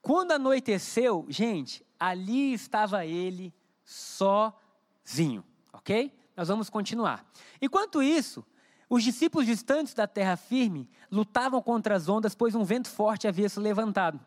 Quando 0.02 0.32
anoiteceu, 0.32 1.24
gente, 1.30 1.85
ali 1.98 2.52
estava 2.52 3.04
ele 3.06 3.54
sozinho, 3.84 5.44
ok? 5.72 6.12
Nós 6.36 6.48
vamos 6.48 6.68
continuar. 6.68 7.24
Enquanto 7.60 8.02
isso, 8.02 8.44
os 8.88 9.02
discípulos 9.02 9.46
distantes 9.46 9.94
da 9.94 10.06
terra 10.06 10.36
firme 10.36 10.88
lutavam 11.10 11.60
contra 11.62 11.96
as 11.96 12.08
ondas, 12.08 12.34
pois 12.34 12.54
um 12.54 12.64
vento 12.64 12.88
forte 12.88 13.26
havia 13.26 13.48
se 13.48 13.58
levantado. 13.58 14.20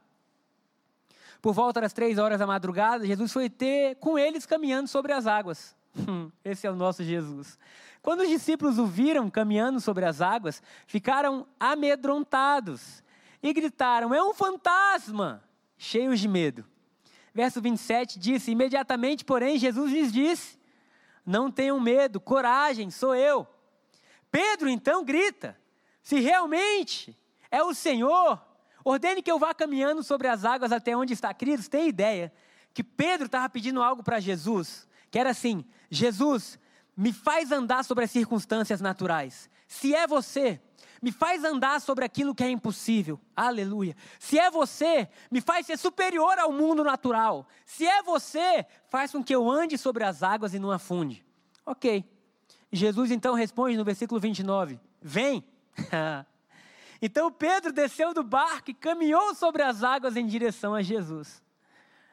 Por 1.42 1.54
volta 1.54 1.80
das 1.80 1.94
três 1.94 2.18
horas 2.18 2.40
da 2.40 2.48
madrugada, 2.48 3.06
Jesus 3.06 3.32
foi 3.32 3.50
ter 3.50 3.96
com 3.96 4.20
eles 4.20 4.46
caminhando 4.46 4.88
sobre 4.88 5.14
as 5.14 5.26
águas. 5.26 5.76
Esse 6.44 6.68
é 6.68 6.72
o 6.72 6.76
nosso 6.76 7.04
Jesus. 7.04 7.58
Quando 8.02 8.22
os 8.22 8.30
discípulos 8.30 8.78
o 8.78 8.86
viram 8.86 9.30
caminhando 9.30 9.80
sobre 9.80 10.06
as 10.06 10.22
águas, 10.22 10.62
ficaram 10.88 11.48
amedrontados 11.60 13.04
e 13.42 13.54
gritaram: 13.54 14.14
É 14.14 14.22
um 14.22 14.34
fantasma! 14.34 15.44
Cheios 15.78 16.20
de 16.20 16.28
medo. 16.28 16.66
Verso 17.34 17.62
27 17.62 18.20
diz: 18.20 18.48
Imediatamente, 18.48 19.24
porém, 19.24 19.58
Jesus 19.58 19.92
lhes 19.92 20.12
disse: 20.12 20.60
Não 21.26 21.52
tenham 21.52 21.80
medo, 21.80 22.20
coragem, 22.20 22.90
sou 22.90 23.16
eu. 23.16 23.48
Pedro 24.32 24.70
então 24.70 25.04
grita: 25.04 25.58
Se 26.02 26.20
realmente 26.20 27.18
é 27.52 27.64
o 27.64 27.74
Senhor, 27.74 28.44
ordene 28.84 29.22
que 29.22 29.32
eu 29.32 29.40
vá 29.40 29.54
caminhando 29.54 30.04
sobre 30.04 30.28
as 30.28 30.46
águas 30.46 30.72
até 30.72 30.96
onde 30.96 31.14
está. 31.14 31.34
Queridos, 31.34 31.68
tem 31.68 31.88
ideia 31.88 32.34
que 32.74 32.84
Pedro 32.84 33.26
estava 33.26 33.50
pedindo 33.50 33.82
algo 33.82 34.04
para 34.04 34.20
Jesus, 34.20 34.88
que 35.10 35.20
era 35.20 35.32
assim: 35.32 35.66
Jesus, 35.90 36.60
me 36.96 37.14
faz 37.14 37.52
andar 37.52 37.84
sobre 37.84 38.04
as 38.04 38.12
circunstâncias 38.12 38.82
naturais. 38.82 39.50
Se 39.68 39.94
é 39.94 40.08
você, 40.08 40.60
me 41.02 41.12
faz 41.12 41.44
andar 41.44 41.80
sobre 41.82 42.04
aquilo 42.04 42.36
que 42.36 42.44
é 42.44 42.50
impossível. 42.50 43.20
Aleluia. 43.36 43.96
Se 44.20 44.38
é 44.38 44.52
você, 44.52 45.08
me 45.32 45.42
faz 45.42 45.66
ser 45.66 45.78
superior 45.78 46.38
ao 46.38 46.52
mundo 46.52 46.84
natural. 46.84 47.48
Se 47.66 47.88
é 47.88 48.02
você, 48.04 48.66
faz 48.90 49.12
com 49.12 49.24
que 49.24 49.34
eu 49.34 49.50
ande 49.50 49.78
sobre 49.78 50.04
as 50.04 50.24
águas 50.24 50.54
e 50.54 50.60
não 50.60 50.72
afunde. 50.72 51.26
Ok. 51.66 52.04
Jesus 52.72 53.12
então 53.12 53.34
responde 53.34 53.78
no 53.78 53.86
versículo 53.86 54.20
29: 54.20 54.80
Vem. 55.02 55.44
então 57.02 57.32
Pedro 57.32 57.72
desceu 57.72 58.14
do 58.14 58.24
barco 58.24 58.72
e 58.72 58.74
caminhou 58.74 59.34
sobre 59.36 59.64
as 59.64 59.84
águas 59.84 60.16
em 60.16 60.26
direção 60.26 60.74
a 60.76 60.82
Jesus. 60.82 61.42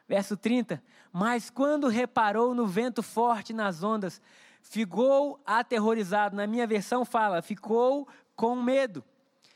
Verso 0.07 0.37
30: 0.37 0.81
Mas 1.11 1.49
quando 1.49 1.87
reparou 1.87 2.55
no 2.55 2.65
vento 2.65 3.03
forte 3.03 3.51
nas 3.53 3.83
ondas, 3.83 4.21
ficou 4.61 5.39
aterrorizado. 5.45 6.35
Na 6.35 6.47
minha 6.47 6.65
versão 6.65 7.03
fala: 7.03 7.41
ficou 7.41 8.07
com 8.37 8.55
medo 8.55 9.03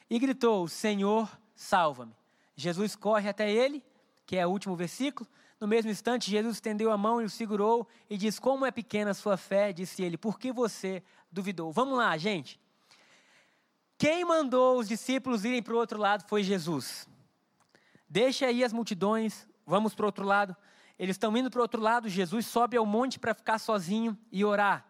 e 0.10 0.20
gritou: 0.20 0.68
Senhor, 0.68 1.30
salva-me. 1.56 2.14
Jesus 2.58 2.98
corre 2.98 3.30
até 3.30 3.50
ele, 3.50 3.82
que 4.26 4.36
é 4.36 4.46
o 4.46 4.50
último 4.50 4.76
versículo, 4.76 5.30
no 5.62 5.68
mesmo 5.68 5.92
instante, 5.92 6.32
Jesus 6.32 6.56
estendeu 6.56 6.92
a 6.92 6.98
mão 6.98 7.22
e 7.22 7.26
o 7.26 7.30
segurou 7.30 7.88
e 8.10 8.18
diz: 8.18 8.40
Como 8.40 8.66
é 8.66 8.72
pequena 8.72 9.12
a 9.12 9.14
sua 9.14 9.38
fé, 9.38 9.72
disse 9.72 10.02
ele, 10.02 10.18
por 10.18 10.40
que 10.40 10.52
você 10.52 11.04
duvidou? 11.32 11.72
Vamos 11.72 11.96
lá, 12.00 12.18
gente. 12.18 12.60
Quem 13.96 14.26
mandou 14.26 14.80
os 14.80 14.88
discípulos 14.88 15.46
irem 15.46 15.62
para 15.62 15.76
o 15.76 15.78
outro 15.78 16.00
lado 16.00 16.28
foi 16.28 16.42
Jesus. 16.42 17.08
Deixa 18.10 18.48
aí 18.48 18.64
as 18.64 18.74
multidões, 18.74 19.48
vamos 19.64 19.94
para 19.94 20.04
o 20.04 20.08
outro 20.08 20.26
lado. 20.26 20.58
Eles 20.98 21.14
estão 21.14 21.38
indo 21.38 21.52
para 21.52 21.60
o 21.60 21.62
outro 21.62 21.80
lado, 21.80 22.10
Jesus 22.10 22.48
sobe 22.48 22.76
ao 22.76 22.86
monte 22.86 23.20
para 23.20 23.36
ficar 23.36 23.60
sozinho 23.60 24.18
e 24.32 24.44
orar. 24.44 24.84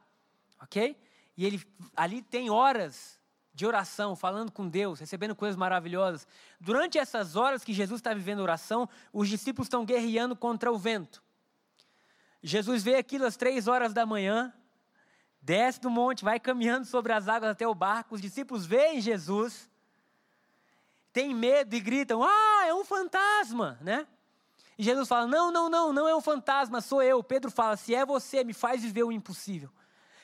Ok? 0.62 0.98
E 1.36 1.46
ele 1.46 1.62
ali 1.98 2.22
tem 2.22 2.50
horas 2.50 3.20
de 3.54 3.66
oração, 3.66 4.16
falando 4.16 4.52
com 4.52 4.68
Deus, 4.68 5.00
recebendo 5.00 5.36
coisas 5.36 5.58
maravilhosas. 5.58 6.28
Durante 6.60 6.98
essas 6.98 7.36
horas 7.36 7.64
que 7.64 7.74
Jesus 7.74 8.00
está 8.00 8.14
vivendo 8.14 8.40
oração, 8.40 8.88
os 9.12 9.28
discípulos 9.28 9.68
estão 9.68 9.86
guerreando 9.86 10.36
contra 10.36 10.72
o 10.72 10.78
vento. 10.78 11.22
Jesus 12.42 12.82
vê 12.84 12.96
aquilo 12.96 13.26
às 13.26 13.36
três 13.38 13.68
horas 13.68 13.94
da 13.94 14.06
manhã, 14.06 14.54
desce 15.42 15.80
do 15.80 15.90
monte, 15.90 16.24
vai 16.24 16.40
caminhando 16.40 16.86
sobre 16.86 17.14
as 17.14 17.28
águas 17.28 17.52
até 17.52 17.68
o 17.68 17.76
barco. 17.76 18.16
Os 18.16 18.22
discípulos 18.22 18.66
veem 18.66 19.02
Jesus, 19.02 19.70
têm 21.14 21.36
medo 21.36 21.76
e 21.76 21.80
gritam: 21.80 22.24
Ah, 22.24 22.66
é 22.66 22.74
um 22.74 22.84
fantasma, 22.84 23.78
né? 23.82 24.08
E 24.78 24.84
Jesus 24.84 25.08
fala: 25.08 25.28
Não, 25.28 25.52
não, 25.52 25.70
não, 25.70 25.94
não 25.94 26.08
é 26.08 26.16
um 26.16 26.22
fantasma, 26.22 26.82
sou 26.82 27.04
eu. 27.04 27.22
Pedro 27.22 27.52
fala: 27.52 27.78
Se 27.78 27.94
é 27.94 28.04
você, 28.04 28.44
me 28.44 28.54
faz 28.54 28.82
viver 28.82 29.04
o 29.04 29.12
impossível. 29.12 29.70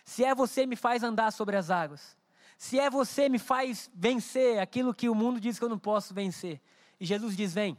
Se 0.03 0.23
é 0.23 0.33
você, 0.33 0.65
me 0.65 0.75
faz 0.75 1.03
andar 1.03 1.31
sobre 1.31 1.55
as 1.55 1.69
águas. 1.69 2.16
Se 2.57 2.79
é 2.79 2.89
você, 2.89 3.29
me 3.29 3.37
faz 3.37 3.89
vencer 3.93 4.59
aquilo 4.59 4.93
que 4.93 5.07
o 5.07 5.15
mundo 5.15 5.39
diz 5.39 5.59
que 5.59 5.65
eu 5.65 5.69
não 5.69 5.77
posso 5.77 6.13
vencer. 6.13 6.59
E 6.99 7.05
Jesus 7.05 7.37
diz: 7.37 7.53
Vem. 7.53 7.77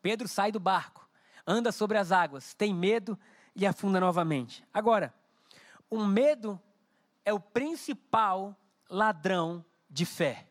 Pedro 0.00 0.26
sai 0.26 0.50
do 0.50 0.58
barco, 0.58 1.08
anda 1.46 1.70
sobre 1.70 1.96
as 1.96 2.10
águas, 2.10 2.54
tem 2.54 2.74
medo 2.74 3.16
e 3.54 3.64
afunda 3.64 4.00
novamente. 4.00 4.64
Agora, 4.74 5.14
o 5.88 6.04
medo 6.04 6.60
é 7.24 7.32
o 7.32 7.38
principal 7.38 8.56
ladrão 8.90 9.64
de 9.88 10.04
fé. 10.04 10.48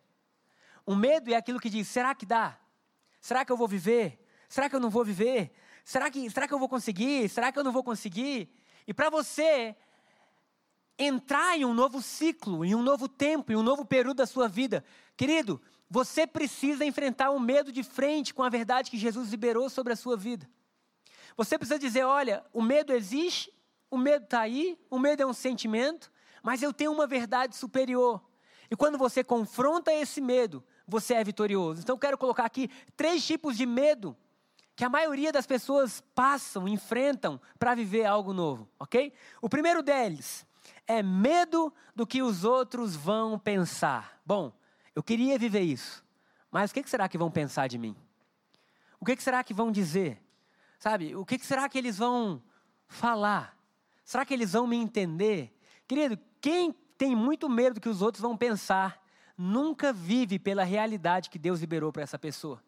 O 0.86 0.96
medo 0.96 1.34
é 1.34 1.36
aquilo 1.36 1.60
que 1.60 1.70
diz: 1.70 1.88
será 1.88 2.16
que 2.16 2.26
dá? 2.26 2.58
Será 3.20 3.44
que 3.44 3.52
eu 3.52 3.58
vou 3.58 3.68
viver? 3.68 4.26
Será 4.48 4.70
que 4.70 4.76
eu 4.76 4.80
não 4.80 4.90
vou 4.90 5.04
viver? 5.04 5.52
Será 5.84 6.10
que, 6.10 6.30
será 6.30 6.48
que 6.48 6.54
eu 6.54 6.60
vou 6.60 6.70
conseguir? 6.70 7.28
Será 7.30 7.52
que 7.52 7.60
eu 7.60 7.64
não 7.64 7.72
vou 7.72 7.84
conseguir? 7.84 8.50
E 8.88 8.94
para 8.94 9.10
você 9.10 9.76
entrar 10.98 11.58
em 11.58 11.66
um 11.66 11.74
novo 11.74 12.02
ciclo, 12.02 12.64
em 12.64 12.76
um 12.76 12.82
novo 12.82 13.08
tempo, 13.08 13.52
em 13.52 13.56
um 13.56 13.64
novo 13.64 13.86
período 13.86 14.18
da 14.18 14.26
sua 14.26 14.48
vida. 14.48 14.84
Querido, 15.18 15.62
você 15.90 16.26
precisa 16.26 16.86
enfrentar 16.86 17.32
o 17.32 17.36
um 17.36 17.40
medo 17.40 17.72
de 17.72 17.84
frente 17.84 18.34
com 18.34 18.44
a 18.44 18.50
verdade 18.50 18.90
que 18.90 18.98
Jesus 18.98 19.30
liberou 19.30 19.70
sobre 19.70 19.94
a 19.94 19.96
sua 19.96 20.16
vida. 20.16 20.50
Você 21.36 21.58
precisa 21.58 21.80
dizer: 21.80 22.04
olha, 22.04 22.46
o 22.54 22.62
medo 22.62 22.94
existe, 22.94 23.52
o 23.90 23.98
medo 23.98 24.24
está 24.26 24.42
aí, 24.42 24.80
o 24.90 24.98
medo 24.98 25.22
é 25.22 25.26
um 25.26 25.34
sentimento, 25.34 26.12
mas 26.42 26.64
eu 26.64 26.74
tenho 26.74 26.92
uma 26.92 27.08
verdade 27.08 27.56
superior. 27.56 28.22
E 28.70 28.76
quando 28.76 28.98
você 28.98 29.22
confronta 29.24 29.92
esse 29.92 30.22
medo, 30.22 30.64
você 30.88 31.14
é 31.16 31.24
vitorioso. 31.24 31.82
Então 31.82 31.96
eu 31.96 32.00
quero 32.00 32.18
colocar 32.18 32.46
aqui 32.46 32.70
três 32.96 33.26
tipos 33.26 33.58
de 33.58 33.66
medo 33.66 34.16
que 34.76 34.86
a 34.86 34.90
maioria 34.90 35.32
das 35.32 35.46
pessoas 35.46 36.02
passam, 36.16 36.68
enfrentam 36.68 37.40
para 37.60 37.76
viver 37.76 38.06
algo 38.06 38.34
novo, 38.34 38.68
ok? 38.80 39.14
O 39.42 39.50
primeiro 39.50 39.84
deles 39.84 40.46
é 40.88 41.02
medo 41.02 41.74
do 41.96 42.06
que 42.06 42.22
os 42.22 42.44
outros 42.44 42.96
vão 42.96 43.38
pensar. 43.38 44.20
Bom, 44.26 44.54
eu 44.96 45.02
queria 45.04 45.38
viver 45.38 45.62
isso, 45.62 46.04
mas 46.50 46.72
o 46.72 46.74
que 46.74 46.90
será 46.90 47.08
que 47.08 47.18
vão 47.18 47.32
pensar 47.32 47.68
de 47.68 47.78
mim? 47.78 47.96
O 49.00 49.06
que 49.06 49.20
será 49.22 49.44
que 49.44 49.54
vão 49.54 49.72
dizer? 49.72 50.22
Sabe, 50.78 51.16
o 51.16 51.26
que 51.26 51.40
será 51.40 51.70
que 51.70 51.78
eles 51.78 51.98
vão 51.98 52.42
falar? 52.88 53.58
Será 54.04 54.26
que 54.26 54.34
eles 54.34 54.54
vão 54.54 54.68
me 54.68 54.76
entender? 54.76 55.56
Querido, 55.88 56.20
quem 56.40 56.72
tem 56.98 57.16
muito 57.16 57.50
medo 57.50 57.76
do 57.76 57.82
que 57.82 57.90
os 57.90 58.02
outros 58.02 58.22
vão 58.22 58.38
pensar, 58.38 59.02
nunca 59.38 59.92
vive 59.92 60.38
pela 60.38 60.64
realidade 60.64 61.30
que 61.30 61.40
Deus 61.40 61.60
liberou 61.60 61.92
para 61.92 62.04
essa 62.04 62.20
pessoa. 62.20 62.64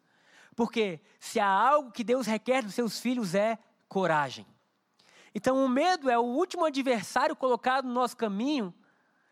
Porque 0.56 1.00
se 1.20 1.38
há 1.38 1.46
algo 1.46 1.92
que 1.92 2.02
Deus 2.02 2.26
requer 2.26 2.62
dos 2.62 2.74
seus 2.74 2.98
filhos 2.98 3.34
é 3.34 3.58
coragem. 3.88 4.46
Então, 5.34 5.64
o 5.64 5.68
medo 5.68 6.08
é 6.08 6.18
o 6.18 6.22
último 6.22 6.64
adversário 6.64 7.34
colocado 7.34 7.86
no 7.86 7.92
nosso 7.92 8.16
caminho 8.16 8.72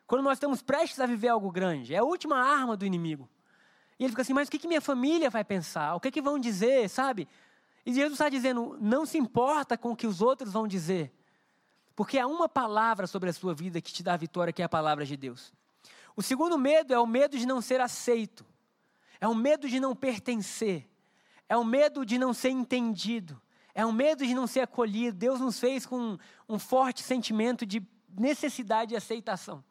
quando 0.06 0.24
nós 0.24 0.36
estamos 0.36 0.60
prestes 0.60 0.98
a 1.00 1.06
viver 1.06 1.28
algo 1.28 1.50
grande. 1.50 1.94
É 1.94 1.98
a 1.98 2.04
última 2.04 2.36
arma 2.36 2.76
do 2.76 2.84
inimigo. 2.84 3.28
E 3.98 4.04
ele 4.04 4.10
fica 4.10 4.22
assim: 4.22 4.32
mas 4.32 4.48
o 4.48 4.50
que, 4.50 4.58
que 4.58 4.68
minha 4.68 4.80
família 4.80 5.30
vai 5.30 5.44
pensar? 5.44 5.94
O 5.94 6.00
que, 6.00 6.10
que 6.10 6.20
vão 6.20 6.38
dizer, 6.38 6.88
sabe? 6.88 7.28
E 7.86 7.94
Jesus 7.94 8.14
está 8.14 8.28
dizendo: 8.28 8.76
não 8.80 9.06
se 9.06 9.16
importa 9.16 9.78
com 9.78 9.92
o 9.92 9.96
que 9.96 10.06
os 10.06 10.20
outros 10.20 10.52
vão 10.52 10.66
dizer. 10.66 11.12
Porque 11.94 12.18
há 12.18 12.26
uma 12.26 12.48
palavra 12.48 13.06
sobre 13.06 13.30
a 13.30 13.32
sua 13.32 13.54
vida 13.54 13.80
que 13.80 13.92
te 13.92 14.02
dá 14.02 14.14
a 14.14 14.16
vitória, 14.16 14.52
que 14.52 14.62
é 14.62 14.64
a 14.64 14.68
palavra 14.68 15.04
de 15.04 15.16
Deus. 15.16 15.52
O 16.16 16.22
segundo 16.22 16.58
medo 16.58 16.92
é 16.92 16.98
o 16.98 17.06
medo 17.06 17.38
de 17.38 17.46
não 17.46 17.60
ser 17.60 17.80
aceito. 17.80 18.44
É 19.20 19.28
o 19.28 19.34
medo 19.34 19.68
de 19.68 19.78
não 19.78 19.94
pertencer. 19.94 20.88
É 21.48 21.56
o 21.56 21.64
medo 21.64 22.04
de 22.04 22.18
não 22.18 22.32
ser 22.32 22.50
entendido. 22.50 23.40
É 23.74 23.84
um 23.84 23.92
medo 23.92 24.26
de 24.26 24.34
não 24.34 24.46
ser 24.46 24.60
acolhido. 24.60 25.16
Deus 25.16 25.40
nos 25.40 25.58
fez 25.58 25.86
com 25.86 26.18
um 26.48 26.58
forte 26.58 27.02
sentimento 27.02 27.64
de 27.64 27.86
necessidade 28.08 28.94
e 28.94 28.96
aceitação. 28.96 29.64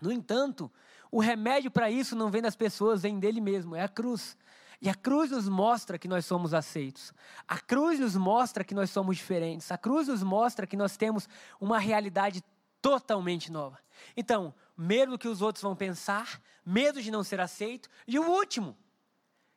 No 0.00 0.12
entanto, 0.12 0.70
o 1.10 1.20
remédio 1.20 1.70
para 1.70 1.90
isso 1.90 2.14
não 2.14 2.30
vem 2.30 2.42
das 2.42 2.56
pessoas, 2.56 3.02
vem 3.02 3.18
dele 3.18 3.40
mesmo, 3.40 3.74
é 3.74 3.82
a 3.82 3.88
cruz. 3.88 4.36
E 4.80 4.90
a 4.90 4.94
cruz 4.94 5.30
nos 5.30 5.48
mostra 5.48 5.98
que 5.98 6.06
nós 6.06 6.26
somos 6.26 6.52
aceitos. 6.52 7.12
A 7.48 7.58
cruz 7.58 7.98
nos 7.98 8.14
mostra 8.14 8.62
que 8.62 8.74
nós 8.74 8.90
somos 8.90 9.16
diferentes. 9.16 9.72
A 9.72 9.78
cruz 9.78 10.08
nos 10.08 10.22
mostra 10.22 10.66
que 10.66 10.76
nós 10.76 10.96
temos 10.96 11.26
uma 11.58 11.78
realidade 11.78 12.44
totalmente 12.82 13.50
nova. 13.50 13.78
Então, 14.14 14.54
medo 14.76 15.12
do 15.12 15.18
que 15.18 15.28
os 15.28 15.40
outros 15.40 15.62
vão 15.62 15.74
pensar, 15.74 16.40
medo 16.64 17.00
de 17.00 17.10
não 17.10 17.24
ser 17.24 17.40
aceito, 17.40 17.88
e 18.06 18.18
o 18.18 18.28
último, 18.28 18.76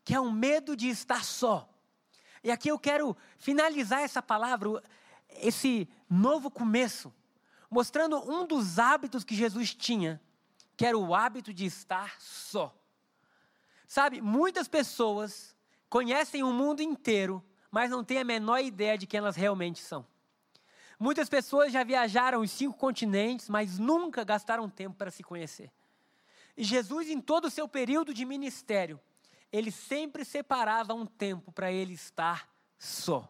que 0.05 0.15
é 0.15 0.19
o 0.19 0.31
medo 0.31 0.75
de 0.75 0.87
estar 0.87 1.23
só. 1.23 1.69
E 2.43 2.51
aqui 2.51 2.69
eu 2.69 2.79
quero 2.79 3.15
finalizar 3.37 4.01
essa 4.01 4.21
palavra, 4.21 4.81
esse 5.29 5.87
novo 6.09 6.49
começo, 6.49 7.13
mostrando 7.69 8.17
um 8.29 8.45
dos 8.45 8.79
hábitos 8.79 9.23
que 9.23 9.35
Jesus 9.35 9.73
tinha, 9.73 10.21
que 10.75 10.85
era 10.85 10.97
o 10.97 11.13
hábito 11.13 11.53
de 11.53 11.65
estar 11.65 12.19
só. 12.19 12.75
Sabe, 13.87 14.21
muitas 14.21 14.67
pessoas 14.67 15.55
conhecem 15.89 16.43
o 16.43 16.53
mundo 16.53 16.81
inteiro, 16.81 17.43
mas 17.71 17.89
não 17.89 18.03
têm 18.03 18.19
a 18.19 18.23
menor 18.23 18.59
ideia 18.59 18.97
de 18.97 19.05
quem 19.05 19.17
elas 19.17 19.35
realmente 19.35 19.79
são. 19.79 20.05
Muitas 20.99 21.29
pessoas 21.29 21.71
já 21.71 21.83
viajaram 21.83 22.41
os 22.41 22.51
cinco 22.51 22.77
continentes, 22.77 23.47
mas 23.49 23.79
nunca 23.79 24.23
gastaram 24.23 24.69
tempo 24.69 24.97
para 24.97 25.11
se 25.11 25.23
conhecer. 25.23 25.71
E 26.57 26.63
Jesus, 26.63 27.09
em 27.09 27.21
todo 27.21 27.45
o 27.45 27.49
seu 27.49 27.67
período 27.67 28.13
de 28.13 28.25
ministério, 28.25 28.99
ele 29.51 29.71
sempre 29.71 30.23
separava 30.23 30.93
um 30.93 31.05
tempo 31.05 31.51
para 31.51 31.71
ele 31.71 31.93
estar 31.93 32.49
só. 32.77 33.27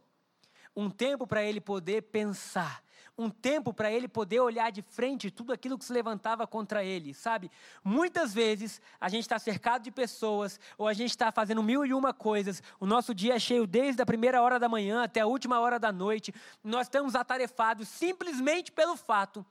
Um 0.76 0.90
tempo 0.90 1.26
para 1.26 1.44
ele 1.44 1.60
poder 1.60 2.04
pensar, 2.04 2.84
um 3.18 3.30
tempo 3.30 3.74
para 3.74 3.92
ele 3.92 4.08
poder 4.08 4.40
olhar 4.40 4.72
de 4.72 4.82
frente 4.82 5.30
tudo 5.30 5.52
aquilo 5.52 5.78
que 5.78 5.84
se 5.84 5.92
levantava 5.92 6.48
contra 6.48 6.84
ele, 6.86 7.14
sabe? 7.14 7.52
Muitas 7.84 8.34
vezes 8.34 8.82
a 9.00 9.10
gente 9.10 9.24
está 9.24 9.38
cercado 9.38 9.84
de 9.84 9.92
pessoas, 9.92 10.60
ou 10.78 10.88
a 10.88 10.94
gente 10.94 11.10
está 11.10 11.32
fazendo 11.32 11.62
mil 11.62 11.86
e 11.86 11.94
uma 11.94 12.14
coisas, 12.14 12.64
o 12.80 12.86
nosso 12.86 13.14
dia 13.14 13.36
é 13.36 13.40
cheio 13.40 13.68
desde 13.68 14.02
a 14.02 14.06
primeira 14.06 14.42
hora 14.42 14.58
da 14.58 14.70
manhã 14.70 15.04
até 15.04 15.20
a 15.20 15.28
última 15.28 15.60
hora 15.60 15.78
da 15.78 15.92
noite, 15.92 16.34
nós 16.64 16.88
estamos 16.88 17.14
atarefados 17.14 17.90
simplesmente 17.90 18.72
pelo 18.72 18.96
fato 18.96 19.46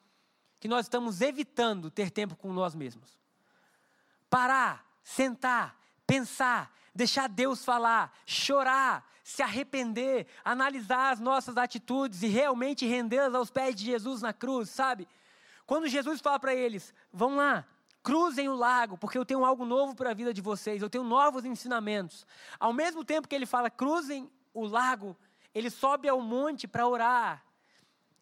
que 0.58 0.68
nós 0.68 0.86
estamos 0.86 1.20
evitando 1.20 1.90
ter 1.90 2.10
tempo 2.10 2.36
com 2.36 2.52
nós 2.52 2.74
mesmos. 2.74 3.18
Parar, 4.30 4.84
sentar, 5.02 5.78
pensar, 6.08 6.74
deixar 6.94 7.28
Deus 7.28 7.62
falar, 7.62 8.12
chorar, 8.24 9.06
se 9.22 9.42
arrepender, 9.42 10.26
analisar 10.42 11.12
as 11.12 11.20
nossas 11.20 11.58
atitudes 11.58 12.22
e 12.22 12.28
realmente 12.28 12.86
rendê-las 12.86 13.34
aos 13.34 13.50
pés 13.50 13.76
de 13.76 13.84
Jesus 13.84 14.22
na 14.22 14.32
cruz, 14.32 14.70
sabe? 14.70 15.06
Quando 15.66 15.86
Jesus 15.86 16.18
fala 16.22 16.40
para 16.40 16.54
eles: 16.54 16.94
vão 17.12 17.36
lá, 17.36 17.66
cruzem 18.02 18.48
o 18.48 18.54
lago, 18.56 18.96
porque 18.96 19.18
eu 19.18 19.24
tenho 19.26 19.44
algo 19.44 19.66
novo 19.66 19.94
para 19.94 20.10
a 20.10 20.14
vida 20.14 20.32
de 20.32 20.40
vocês, 20.40 20.80
eu 20.80 20.88
tenho 20.88 21.04
novos 21.04 21.44
ensinamentos. 21.44 22.26
Ao 22.58 22.72
mesmo 22.72 23.04
tempo 23.04 23.28
que 23.28 23.34
ele 23.34 23.44
fala 23.44 23.68
cruzem 23.68 24.30
o 24.54 24.64
lago, 24.64 25.14
ele 25.54 25.68
sobe 25.68 26.08
ao 26.08 26.22
monte 26.22 26.66
para 26.66 26.88
orar. 26.88 27.44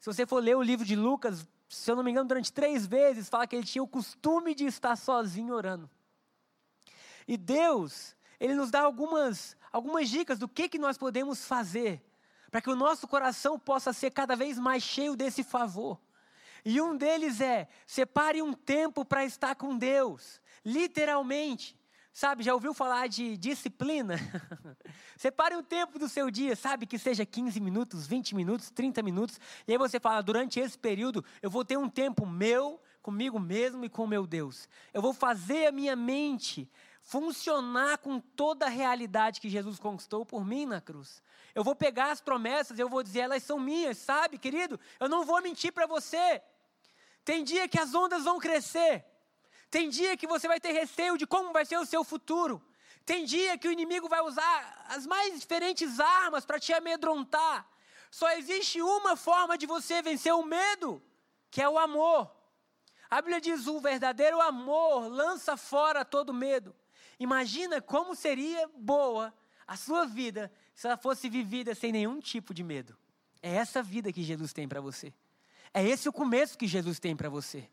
Se 0.00 0.06
você 0.06 0.26
for 0.26 0.42
ler 0.42 0.56
o 0.56 0.62
livro 0.62 0.84
de 0.84 0.96
Lucas, 0.96 1.46
se 1.68 1.88
eu 1.88 1.94
não 1.94 2.02
me 2.02 2.10
engano, 2.10 2.28
durante 2.28 2.52
três 2.52 2.84
vezes, 2.84 3.28
fala 3.28 3.46
que 3.46 3.54
ele 3.54 3.64
tinha 3.64 3.82
o 3.82 3.88
costume 3.88 4.56
de 4.56 4.66
estar 4.66 4.96
sozinho 4.96 5.54
orando. 5.54 5.88
E 7.26 7.36
Deus, 7.36 8.14
Ele 8.38 8.54
nos 8.54 8.70
dá 8.70 8.82
algumas, 8.82 9.56
algumas 9.72 10.08
dicas 10.08 10.38
do 10.38 10.48
que, 10.48 10.68
que 10.68 10.78
nós 10.78 10.96
podemos 10.96 11.44
fazer 11.44 12.02
para 12.50 12.60
que 12.62 12.70
o 12.70 12.76
nosso 12.76 13.06
coração 13.06 13.58
possa 13.58 13.92
ser 13.92 14.10
cada 14.10 14.34
vez 14.34 14.58
mais 14.58 14.82
cheio 14.82 15.14
desse 15.14 15.42
favor. 15.42 16.00
E 16.64 16.80
um 16.80 16.96
deles 16.96 17.40
é: 17.40 17.68
separe 17.86 18.40
um 18.42 18.52
tempo 18.52 19.04
para 19.04 19.24
estar 19.24 19.54
com 19.54 19.76
Deus, 19.76 20.40
literalmente. 20.64 21.78
Sabe, 22.12 22.42
já 22.42 22.54
ouviu 22.54 22.72
falar 22.72 23.08
de 23.08 23.36
disciplina? 23.36 24.16
Separe 25.18 25.54
um 25.54 25.62
tempo 25.62 25.98
do 25.98 26.08
seu 26.08 26.30
dia, 26.30 26.56
sabe, 26.56 26.86
que 26.86 26.98
seja 26.98 27.26
15 27.26 27.60
minutos, 27.60 28.06
20 28.06 28.34
minutos, 28.34 28.70
30 28.70 29.02
minutos, 29.02 29.38
e 29.68 29.72
aí 29.72 29.76
você 29.76 30.00
fala: 30.00 30.22
durante 30.22 30.58
esse 30.58 30.78
período 30.78 31.22
eu 31.42 31.50
vou 31.50 31.62
ter 31.62 31.76
um 31.76 31.90
tempo 31.90 32.24
meu, 32.24 32.80
comigo 33.02 33.38
mesmo 33.38 33.84
e 33.84 33.90
com 33.90 34.04
o 34.04 34.08
meu 34.08 34.26
Deus. 34.26 34.66
Eu 34.94 35.02
vou 35.02 35.12
fazer 35.12 35.66
a 35.66 35.72
minha 35.72 35.94
mente 35.94 36.70
funcionar 37.06 37.98
com 37.98 38.18
toda 38.18 38.66
a 38.66 38.68
realidade 38.68 39.40
que 39.40 39.48
Jesus 39.48 39.78
conquistou 39.78 40.26
por 40.26 40.44
mim 40.44 40.66
na 40.66 40.80
cruz. 40.80 41.22
Eu 41.54 41.62
vou 41.62 41.76
pegar 41.76 42.10
as 42.10 42.20
promessas, 42.20 42.80
eu 42.80 42.88
vou 42.88 43.00
dizer, 43.00 43.20
elas 43.20 43.44
são 43.44 43.60
minhas, 43.60 43.96
sabe, 43.96 44.38
querido? 44.38 44.78
Eu 44.98 45.08
não 45.08 45.24
vou 45.24 45.40
mentir 45.40 45.72
para 45.72 45.86
você. 45.86 46.42
Tem 47.24 47.44
dia 47.44 47.68
que 47.68 47.78
as 47.78 47.94
ondas 47.94 48.24
vão 48.24 48.40
crescer. 48.40 49.04
Tem 49.70 49.88
dia 49.88 50.16
que 50.16 50.26
você 50.26 50.48
vai 50.48 50.58
ter 50.58 50.72
receio 50.72 51.16
de 51.16 51.28
como 51.28 51.52
vai 51.52 51.64
ser 51.64 51.78
o 51.78 51.86
seu 51.86 52.02
futuro. 52.02 52.60
Tem 53.04 53.24
dia 53.24 53.56
que 53.56 53.68
o 53.68 53.72
inimigo 53.72 54.08
vai 54.08 54.20
usar 54.22 54.86
as 54.88 55.06
mais 55.06 55.38
diferentes 55.38 56.00
armas 56.00 56.44
para 56.44 56.58
te 56.58 56.72
amedrontar. 56.72 57.64
Só 58.10 58.28
existe 58.32 58.82
uma 58.82 59.14
forma 59.14 59.56
de 59.56 59.64
você 59.64 60.02
vencer 60.02 60.34
o 60.34 60.42
medo, 60.42 61.00
que 61.52 61.62
é 61.62 61.68
o 61.68 61.78
amor. 61.78 62.28
A 63.08 63.22
Bíblia 63.22 63.40
diz: 63.40 63.68
o 63.68 63.78
verdadeiro 63.78 64.40
amor 64.40 65.06
lança 65.06 65.56
fora 65.56 66.04
todo 66.04 66.34
medo. 66.34 66.74
Imagina 67.18 67.80
como 67.80 68.14
seria 68.14 68.68
boa 68.76 69.32
a 69.66 69.76
sua 69.76 70.04
vida 70.04 70.52
se 70.74 70.86
ela 70.86 70.96
fosse 70.96 71.28
vivida 71.28 71.74
sem 71.74 71.90
nenhum 71.90 72.20
tipo 72.20 72.52
de 72.52 72.62
medo. 72.62 72.96
É 73.42 73.54
essa 73.54 73.82
vida 73.82 74.12
que 74.12 74.22
Jesus 74.22 74.52
tem 74.52 74.68
para 74.68 74.80
você. 74.80 75.12
É 75.72 75.82
esse 75.82 76.08
o 76.08 76.12
começo 76.12 76.58
que 76.58 76.66
Jesus 76.66 76.98
tem 76.98 77.16
para 77.16 77.28
você. 77.28 77.68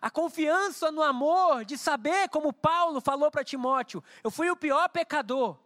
A 0.00 0.10
confiança 0.10 0.90
no 0.90 1.02
amor 1.02 1.64
de 1.64 1.76
saber, 1.76 2.28
como 2.28 2.52
Paulo 2.52 3.00
falou 3.00 3.30
para 3.30 3.44
Timóteo: 3.44 4.02
eu 4.22 4.30
fui 4.30 4.50
o 4.50 4.56
pior 4.56 4.88
pecador. 4.88 5.58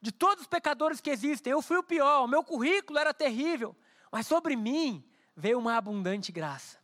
De 0.00 0.10
todos 0.10 0.42
os 0.42 0.48
pecadores 0.48 1.00
que 1.00 1.10
existem, 1.10 1.52
eu 1.52 1.62
fui 1.62 1.76
o 1.76 1.82
pior. 1.82 2.24
O 2.24 2.28
meu 2.28 2.42
currículo 2.42 2.98
era 2.98 3.14
terrível. 3.14 3.76
Mas 4.10 4.26
sobre 4.26 4.56
mim 4.56 5.04
veio 5.36 5.58
uma 5.58 5.76
abundante 5.76 6.32
graça. 6.32 6.81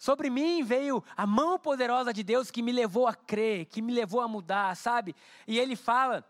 Sobre 0.00 0.30
mim 0.30 0.62
veio 0.62 1.04
a 1.14 1.26
mão 1.26 1.58
poderosa 1.58 2.10
de 2.10 2.22
Deus 2.22 2.50
que 2.50 2.62
me 2.62 2.72
levou 2.72 3.06
a 3.06 3.14
crer, 3.14 3.66
que 3.66 3.82
me 3.82 3.92
levou 3.92 4.22
a 4.22 4.26
mudar, 4.26 4.74
sabe? 4.74 5.14
E 5.46 5.58
ele 5.58 5.76
fala 5.76 6.24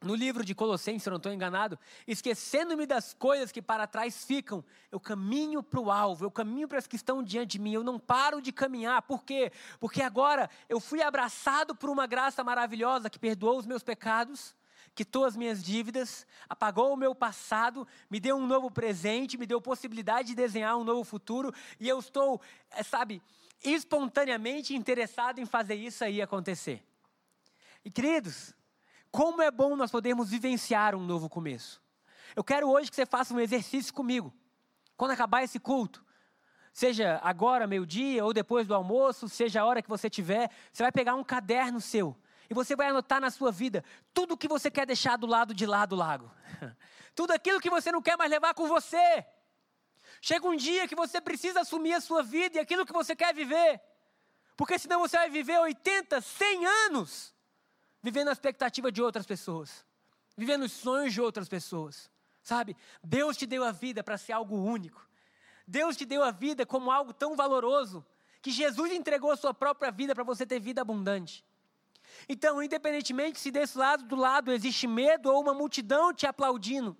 no 0.00 0.14
livro 0.14 0.42
de 0.42 0.54
Colossenses, 0.54 1.02
se 1.02 1.10
eu 1.10 1.10
não 1.10 1.18
estou 1.18 1.30
enganado, 1.30 1.78
esquecendo-me 2.06 2.86
das 2.86 3.12
coisas 3.12 3.52
que 3.52 3.60
para 3.60 3.86
trás 3.86 4.24
ficam, 4.24 4.64
eu 4.90 4.98
caminho 4.98 5.62
para 5.62 5.80
o 5.80 5.90
alvo, 5.90 6.24
eu 6.24 6.30
caminho 6.30 6.66
para 6.66 6.78
as 6.78 6.86
que 6.86 6.96
estão 6.96 7.22
diante 7.22 7.52
de 7.52 7.58
mim, 7.58 7.74
eu 7.74 7.84
não 7.84 7.98
paro 7.98 8.40
de 8.40 8.50
caminhar, 8.50 9.02
por 9.02 9.22
quê? 9.22 9.52
Porque 9.78 10.00
agora 10.00 10.48
eu 10.66 10.80
fui 10.80 11.02
abraçado 11.02 11.74
por 11.74 11.90
uma 11.90 12.06
graça 12.06 12.42
maravilhosa 12.42 13.10
que 13.10 13.18
perdoou 13.18 13.58
os 13.58 13.66
meus 13.66 13.82
pecados, 13.82 14.56
quitou 14.94 15.24
as 15.24 15.36
minhas 15.36 15.62
dívidas, 15.62 16.26
apagou 16.48 16.92
o 16.92 16.96
meu 16.96 17.14
passado, 17.14 17.86
me 18.08 18.20
deu 18.20 18.36
um 18.36 18.46
novo 18.46 18.70
presente, 18.70 19.36
me 19.36 19.46
deu 19.46 19.60
possibilidade 19.60 20.28
de 20.28 20.34
desenhar 20.34 20.76
um 20.76 20.84
novo 20.84 21.02
futuro, 21.02 21.52
e 21.80 21.88
eu 21.88 21.98
estou, 21.98 22.40
eh, 22.70 22.82
sabe, 22.82 23.20
espontaneamente 23.62 24.74
interessado 24.74 25.40
em 25.40 25.46
fazer 25.46 25.74
isso 25.74 26.04
aí 26.04 26.22
acontecer. 26.22 26.82
E 27.84 27.90
queridos, 27.90 28.54
como 29.10 29.42
é 29.42 29.50
bom 29.50 29.74
nós 29.74 29.90
podermos 29.90 30.30
vivenciar 30.30 30.94
um 30.94 31.04
novo 31.04 31.28
começo. 31.28 31.82
Eu 32.36 32.44
quero 32.44 32.68
hoje 32.70 32.90
que 32.90 32.96
você 32.96 33.06
faça 33.06 33.34
um 33.34 33.40
exercício 33.40 33.92
comigo. 33.92 34.32
Quando 34.96 35.10
acabar 35.10 35.42
esse 35.42 35.58
culto, 35.58 36.04
seja 36.72 37.20
agora, 37.22 37.66
meio-dia, 37.66 38.24
ou 38.24 38.32
depois 38.32 38.66
do 38.66 38.74
almoço, 38.74 39.28
seja 39.28 39.60
a 39.60 39.64
hora 39.64 39.82
que 39.82 39.88
você 39.88 40.08
tiver, 40.08 40.50
você 40.72 40.82
vai 40.82 40.92
pegar 40.92 41.14
um 41.14 41.24
caderno 41.24 41.80
seu 41.80 42.16
e 42.48 42.54
você 42.54 42.76
vai 42.76 42.88
anotar 42.88 43.20
na 43.20 43.30
sua 43.30 43.50
vida 43.50 43.84
tudo 44.12 44.36
que 44.36 44.48
você 44.48 44.70
quer 44.70 44.86
deixar 44.86 45.16
do 45.16 45.26
lado 45.26 45.54
de 45.54 45.66
lá 45.66 45.86
do 45.86 45.96
lago. 45.96 46.30
tudo 47.14 47.32
aquilo 47.32 47.60
que 47.60 47.70
você 47.70 47.90
não 47.90 48.02
quer 48.02 48.16
mais 48.16 48.30
levar 48.30 48.54
com 48.54 48.66
você. 48.66 49.24
Chega 50.20 50.46
um 50.46 50.56
dia 50.56 50.88
que 50.88 50.94
você 50.94 51.20
precisa 51.20 51.60
assumir 51.60 51.94
a 51.94 52.00
sua 52.00 52.22
vida 52.22 52.56
e 52.56 52.60
aquilo 52.60 52.86
que 52.86 52.92
você 52.92 53.14
quer 53.14 53.34
viver. 53.34 53.80
Porque 54.56 54.78
senão 54.78 55.00
você 55.00 55.16
vai 55.16 55.30
viver 55.30 55.58
80, 55.58 56.20
100 56.20 56.66
anos 56.66 57.34
vivendo 58.02 58.28
a 58.28 58.32
expectativa 58.32 58.92
de 58.92 59.02
outras 59.02 59.26
pessoas, 59.26 59.84
vivendo 60.36 60.64
os 60.64 60.72
sonhos 60.72 61.12
de 61.12 61.20
outras 61.20 61.48
pessoas. 61.48 62.10
Sabe? 62.42 62.76
Deus 63.02 63.36
te 63.36 63.46
deu 63.46 63.64
a 63.64 63.72
vida 63.72 64.04
para 64.04 64.18
ser 64.18 64.32
algo 64.32 64.56
único. 64.62 65.08
Deus 65.66 65.96
te 65.96 66.04
deu 66.04 66.22
a 66.22 66.30
vida 66.30 66.66
como 66.66 66.90
algo 66.90 67.14
tão 67.14 67.34
valoroso 67.34 68.04
que 68.42 68.50
Jesus 68.50 68.92
entregou 68.92 69.30
a 69.30 69.36
sua 69.36 69.54
própria 69.54 69.90
vida 69.90 70.14
para 70.14 70.22
você 70.22 70.44
ter 70.44 70.60
vida 70.60 70.82
abundante. 70.82 71.42
Então, 72.28 72.62
independentemente 72.62 73.38
se 73.38 73.50
desse 73.50 73.76
lado 73.76 74.04
do 74.04 74.16
lado 74.16 74.52
existe 74.52 74.86
medo 74.86 75.30
ou 75.30 75.40
uma 75.40 75.54
multidão 75.54 76.12
te 76.12 76.26
aplaudindo, 76.26 76.96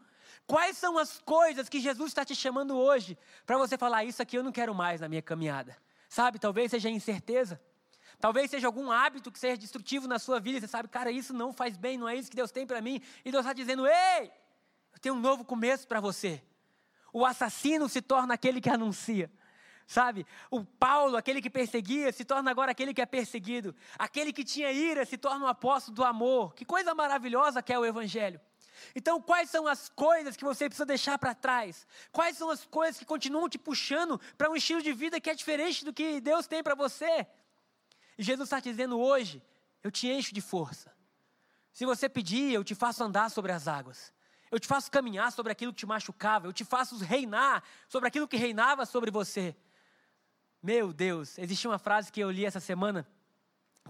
quais 0.47 0.77
são 0.77 0.99
as 0.99 1.21
coisas 1.21 1.69
que 1.69 1.81
Jesus 1.81 2.11
está 2.11 2.25
te 2.25 2.35
chamando 2.35 2.77
hoje 2.77 3.19
para 3.47 3.57
você 3.57 3.79
falar 3.79 4.05
isso 4.05 4.21
aqui 4.21 4.37
eu 4.37 4.43
não 4.43 4.53
quero 4.53 4.75
mais 4.75 5.01
na 5.01 5.09
minha 5.09 5.23
caminhada? 5.23 5.77
Sabe, 6.09 6.39
talvez 6.39 6.71
seja 6.71 6.89
incerteza. 6.89 7.61
Talvez 8.21 8.51
seja 8.51 8.67
algum 8.67 8.91
hábito 8.91 9.31
que 9.31 9.39
seja 9.39 9.57
destrutivo 9.57 10.07
na 10.07 10.19
sua 10.19 10.39
vida. 10.39 10.61
Você 10.61 10.69
sabe, 10.69 10.89
cara, 10.89 11.11
isso 11.11 11.33
não 11.33 11.53
faz 11.53 11.77
bem, 11.77 11.99
não 11.99 12.09
é 12.09 12.15
isso 12.17 12.31
que 12.31 12.37
Deus 12.37 12.51
tem 12.51 12.67
para 12.67 12.81
mim. 12.81 13.01
E 13.25 13.31
Deus 13.31 13.45
está 13.45 13.53
dizendo: 13.53 13.87
ei, 13.87 14.31
eu 14.93 14.99
tenho 15.01 15.15
um 15.15 15.21
novo 15.21 15.45
começo 15.45 15.87
para 15.87 16.01
você. 16.01 16.43
O 17.13 17.25
assassino 17.25 17.89
se 17.89 18.01
torna 18.01 18.35
aquele 18.35 18.61
que 18.61 18.71
anuncia. 18.71 19.31
Sabe? 19.87 20.27
O 20.51 20.65
Paulo, 20.65 21.17
aquele 21.17 21.43
que 21.43 21.51
perseguia, 21.51 22.11
se 22.13 22.25
torna 22.25 22.51
agora 22.51 22.71
aquele 22.71 22.95
que 22.95 23.03
é 23.03 23.07
perseguido. 23.07 23.75
Aquele 23.99 24.33
que 24.33 24.45
tinha 24.45 24.73
ira 24.73 25.05
se 25.05 25.19
torna 25.19 25.45
um 25.45 25.49
apóstolo 25.49 25.95
do 25.95 26.05
amor. 26.05 26.55
Que 26.55 26.65
coisa 26.65 26.95
maravilhosa 26.95 27.63
que 27.63 27.73
é 27.73 27.79
o 27.79 27.85
Evangelho. 27.85 28.41
Então, 28.95 29.21
quais 29.21 29.51
são 29.51 29.67
as 29.67 29.89
coisas 29.89 30.37
que 30.37 30.45
você 30.45 30.69
precisa 30.69 30.87
deixar 30.87 31.19
para 31.19 31.35
trás? 31.35 31.87
Quais 32.11 32.37
são 32.37 32.51
as 32.51 32.65
coisas 32.65 32.99
que 32.99 33.05
continuam 33.05 33.49
te 33.49 33.59
puxando 33.59 34.21
para 34.37 34.51
um 34.51 34.57
estilo 34.57 34.83
de 34.83 34.93
vida 34.93 35.21
que 35.21 35.31
é 35.31 35.35
diferente 35.35 35.85
do 35.85 35.93
que 35.93 36.21
Deus 36.21 36.47
tem 36.47 36.63
para 36.63 36.75
você? 36.75 37.27
E 38.19 38.23
Jesus 38.23 38.47
está 38.47 38.61
dizendo 38.61 38.99
hoje: 38.99 39.43
eu 39.83 39.91
te 39.91 40.09
encho 40.09 40.35
de 40.35 40.41
força. 40.41 40.93
Se 41.73 41.85
você 41.85 42.09
pedir, 42.09 42.53
eu 42.53 42.65
te 42.65 42.75
faço 42.75 43.03
andar 43.03 43.31
sobre 43.31 43.53
as 43.53 43.69
águas. 43.69 44.13
Eu 44.51 44.61
te 44.61 44.67
faço 44.69 44.91
caminhar 44.91 45.33
sobre 45.33 45.51
aquilo 45.51 45.73
que 45.73 45.81
te 45.81 45.87
machucava. 45.87 46.47
Eu 46.47 46.53
te 46.53 46.65
faço 46.65 46.97
reinar 46.99 47.63
sobre 47.89 48.09
aquilo 48.09 48.29
que 48.29 48.37
reinava 48.37 48.87
sobre 48.87 49.11
você. 49.11 49.57
Meu 50.65 50.95
Deus, 50.95 51.37
existia 51.37 51.69
uma 51.69 51.79
frase 51.79 52.11
que 52.11 52.21
eu 52.21 52.31
li 52.31 52.47
essa 52.47 52.59
semana 52.59 53.07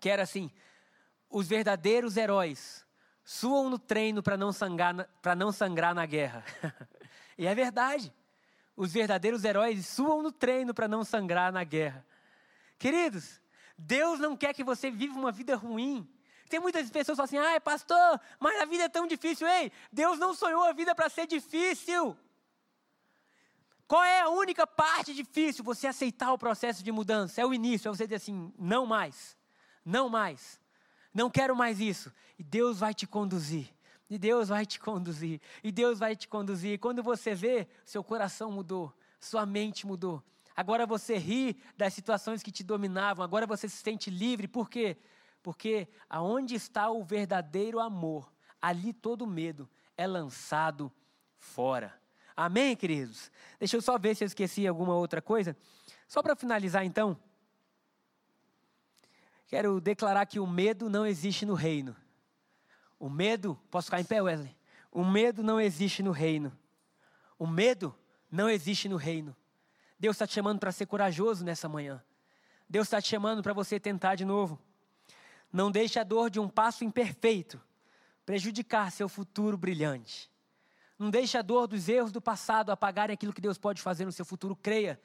que 0.00 0.10
era 0.10 0.24
assim: 0.24 0.50
os 1.30 1.46
verdadeiros 1.46 2.16
heróis 2.16 2.84
suam 3.22 3.70
no 3.70 3.78
treino 3.78 4.24
para 4.24 4.36
não, 4.36 4.52
sangrar, 4.52 5.08
não 5.36 5.52
sangrar 5.52 5.94
na 5.94 6.04
guerra. 6.04 6.44
e 7.38 7.46
é 7.46 7.54
verdade. 7.54 8.12
Os 8.74 8.92
verdadeiros 8.92 9.44
heróis 9.44 9.86
suam 9.86 10.20
no 10.20 10.32
treino 10.32 10.74
para 10.74 10.88
não 10.88 11.04
sangrar 11.04 11.52
na 11.52 11.62
guerra. 11.62 12.04
Queridos, 12.76 13.40
Deus 13.78 14.18
não 14.18 14.36
quer 14.36 14.52
que 14.52 14.64
você 14.64 14.90
viva 14.90 15.16
uma 15.16 15.30
vida 15.30 15.54
ruim. 15.54 16.12
Tem 16.48 16.58
muitas 16.58 16.90
pessoas 16.90 17.16
que 17.16 17.24
falam 17.24 17.44
assim: 17.44 17.52
ai, 17.52 17.60
pastor, 17.60 18.20
mas 18.40 18.60
a 18.60 18.64
vida 18.64 18.82
é 18.82 18.88
tão 18.88 19.06
difícil. 19.06 19.46
Ei, 19.46 19.70
Deus 19.92 20.18
não 20.18 20.34
sonhou 20.34 20.64
a 20.64 20.72
vida 20.72 20.92
para 20.92 21.08
ser 21.08 21.28
difícil. 21.28 22.18
Qual 23.86 24.02
é 24.02 24.20
a 24.20 24.28
única 24.28 24.66
parte 24.66 25.12
difícil? 25.12 25.64
Você 25.64 25.86
aceitar 25.86 26.32
o 26.32 26.38
processo 26.38 26.82
de 26.82 26.90
mudança. 26.90 27.40
É 27.40 27.46
o 27.46 27.52
início, 27.52 27.88
é 27.88 27.92
você 27.92 28.04
dizer 28.04 28.16
assim: 28.16 28.52
não 28.58 28.86
mais, 28.86 29.36
não 29.84 30.08
mais, 30.08 30.58
não 31.12 31.30
quero 31.30 31.54
mais 31.54 31.80
isso. 31.80 32.12
E 32.38 32.42
Deus 32.42 32.78
vai 32.78 32.94
te 32.94 33.06
conduzir. 33.06 33.68
E 34.08 34.18
Deus 34.18 34.48
vai 34.48 34.66
te 34.66 34.78
conduzir. 34.78 35.40
E 35.62 35.72
Deus 35.72 35.98
vai 35.98 36.16
te 36.16 36.28
conduzir. 36.28 36.72
E 36.72 36.78
quando 36.78 37.02
você 37.02 37.34
vê, 37.34 37.66
seu 37.84 38.02
coração 38.02 38.50
mudou, 38.50 38.92
sua 39.20 39.46
mente 39.46 39.86
mudou. 39.86 40.22
Agora 40.56 40.86
você 40.86 41.16
ri 41.16 41.60
das 41.76 41.94
situações 41.94 42.42
que 42.42 42.52
te 42.52 42.62
dominavam, 42.62 43.24
agora 43.24 43.46
você 43.46 43.68
se 43.68 43.76
sente 43.76 44.08
livre. 44.08 44.46
Por 44.46 44.70
quê? 44.70 44.96
Porque 45.42 45.88
aonde 46.08 46.54
está 46.54 46.90
o 46.90 47.02
verdadeiro 47.02 47.80
amor, 47.80 48.32
ali 48.62 48.92
todo 48.92 49.26
medo 49.26 49.68
é 49.96 50.06
lançado 50.06 50.92
fora. 51.36 52.03
Amém, 52.36 52.74
queridos? 52.74 53.30
Deixa 53.58 53.76
eu 53.76 53.82
só 53.82 53.96
ver 53.98 54.16
se 54.16 54.24
eu 54.24 54.26
esqueci 54.26 54.66
alguma 54.66 54.94
outra 54.94 55.22
coisa. 55.22 55.56
Só 56.08 56.22
para 56.22 56.34
finalizar, 56.34 56.84
então, 56.84 57.18
quero 59.46 59.80
declarar 59.80 60.26
que 60.26 60.40
o 60.40 60.46
medo 60.46 60.90
não 60.90 61.06
existe 61.06 61.46
no 61.46 61.54
reino. 61.54 61.96
O 62.98 63.08
medo, 63.08 63.58
posso 63.70 63.86
ficar 63.86 64.00
em 64.00 64.04
pé, 64.04 64.20
Wesley? 64.20 64.56
O 64.90 65.04
medo 65.04 65.42
não 65.42 65.60
existe 65.60 66.02
no 66.02 66.10
reino. 66.10 66.56
O 67.38 67.46
medo 67.46 67.94
não 68.30 68.48
existe 68.48 68.88
no 68.88 68.96
reino. 68.96 69.36
Deus 69.98 70.16
está 70.16 70.26
te 70.26 70.34
chamando 70.34 70.58
para 70.58 70.72
ser 70.72 70.86
corajoso 70.86 71.44
nessa 71.44 71.68
manhã. 71.68 72.02
Deus 72.68 72.86
está 72.86 73.00
te 73.00 73.08
chamando 73.08 73.42
para 73.42 73.52
você 73.52 73.78
tentar 73.78 74.14
de 74.16 74.24
novo. 74.24 74.60
Não 75.52 75.70
deixe 75.70 75.98
a 75.98 76.04
dor 76.04 76.30
de 76.30 76.40
um 76.40 76.48
passo 76.48 76.84
imperfeito 76.84 77.60
prejudicar 78.24 78.90
seu 78.90 79.08
futuro 79.08 79.56
brilhante. 79.56 80.30
Não 80.98 81.10
deixe 81.10 81.36
a 81.36 81.42
dor 81.42 81.66
dos 81.66 81.88
erros 81.88 82.12
do 82.12 82.20
passado 82.20 82.70
apagarem 82.70 83.14
aquilo 83.14 83.32
que 83.32 83.40
Deus 83.40 83.58
pode 83.58 83.82
fazer 83.82 84.04
no 84.04 84.12
seu 84.12 84.24
futuro. 84.24 84.54
Creia, 84.54 85.00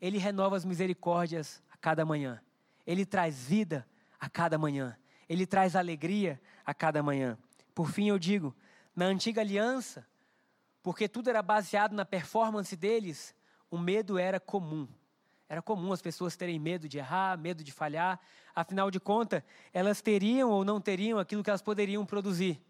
Ele 0.00 0.18
renova 0.18 0.56
as 0.56 0.64
misericórdias 0.64 1.62
a 1.70 1.76
cada 1.76 2.04
manhã. 2.04 2.40
Ele 2.86 3.06
traz 3.06 3.44
vida 3.44 3.86
a 4.18 4.28
cada 4.28 4.58
manhã. 4.58 4.96
Ele 5.28 5.46
traz 5.46 5.76
alegria 5.76 6.40
a 6.64 6.74
cada 6.74 7.02
manhã. 7.02 7.38
Por 7.74 7.90
fim, 7.90 8.08
eu 8.08 8.18
digo, 8.18 8.54
na 8.94 9.06
antiga 9.06 9.40
aliança, 9.40 10.06
porque 10.82 11.08
tudo 11.08 11.30
era 11.30 11.42
baseado 11.42 11.92
na 11.92 12.04
performance 12.04 12.74
deles, 12.76 13.34
o 13.70 13.78
medo 13.78 14.18
era 14.18 14.40
comum. 14.40 14.88
Era 15.48 15.60
comum 15.60 15.92
as 15.92 16.00
pessoas 16.00 16.36
terem 16.36 16.58
medo 16.58 16.88
de 16.88 16.98
errar, 16.98 17.36
medo 17.36 17.64
de 17.64 17.72
falhar. 17.72 18.20
Afinal 18.54 18.90
de 18.90 19.00
contas, 19.00 19.42
elas 19.72 20.00
teriam 20.00 20.50
ou 20.50 20.64
não 20.64 20.80
teriam 20.80 21.18
aquilo 21.18 21.42
que 21.42 21.50
elas 21.50 21.62
poderiam 21.62 22.06
produzir. 22.06 22.60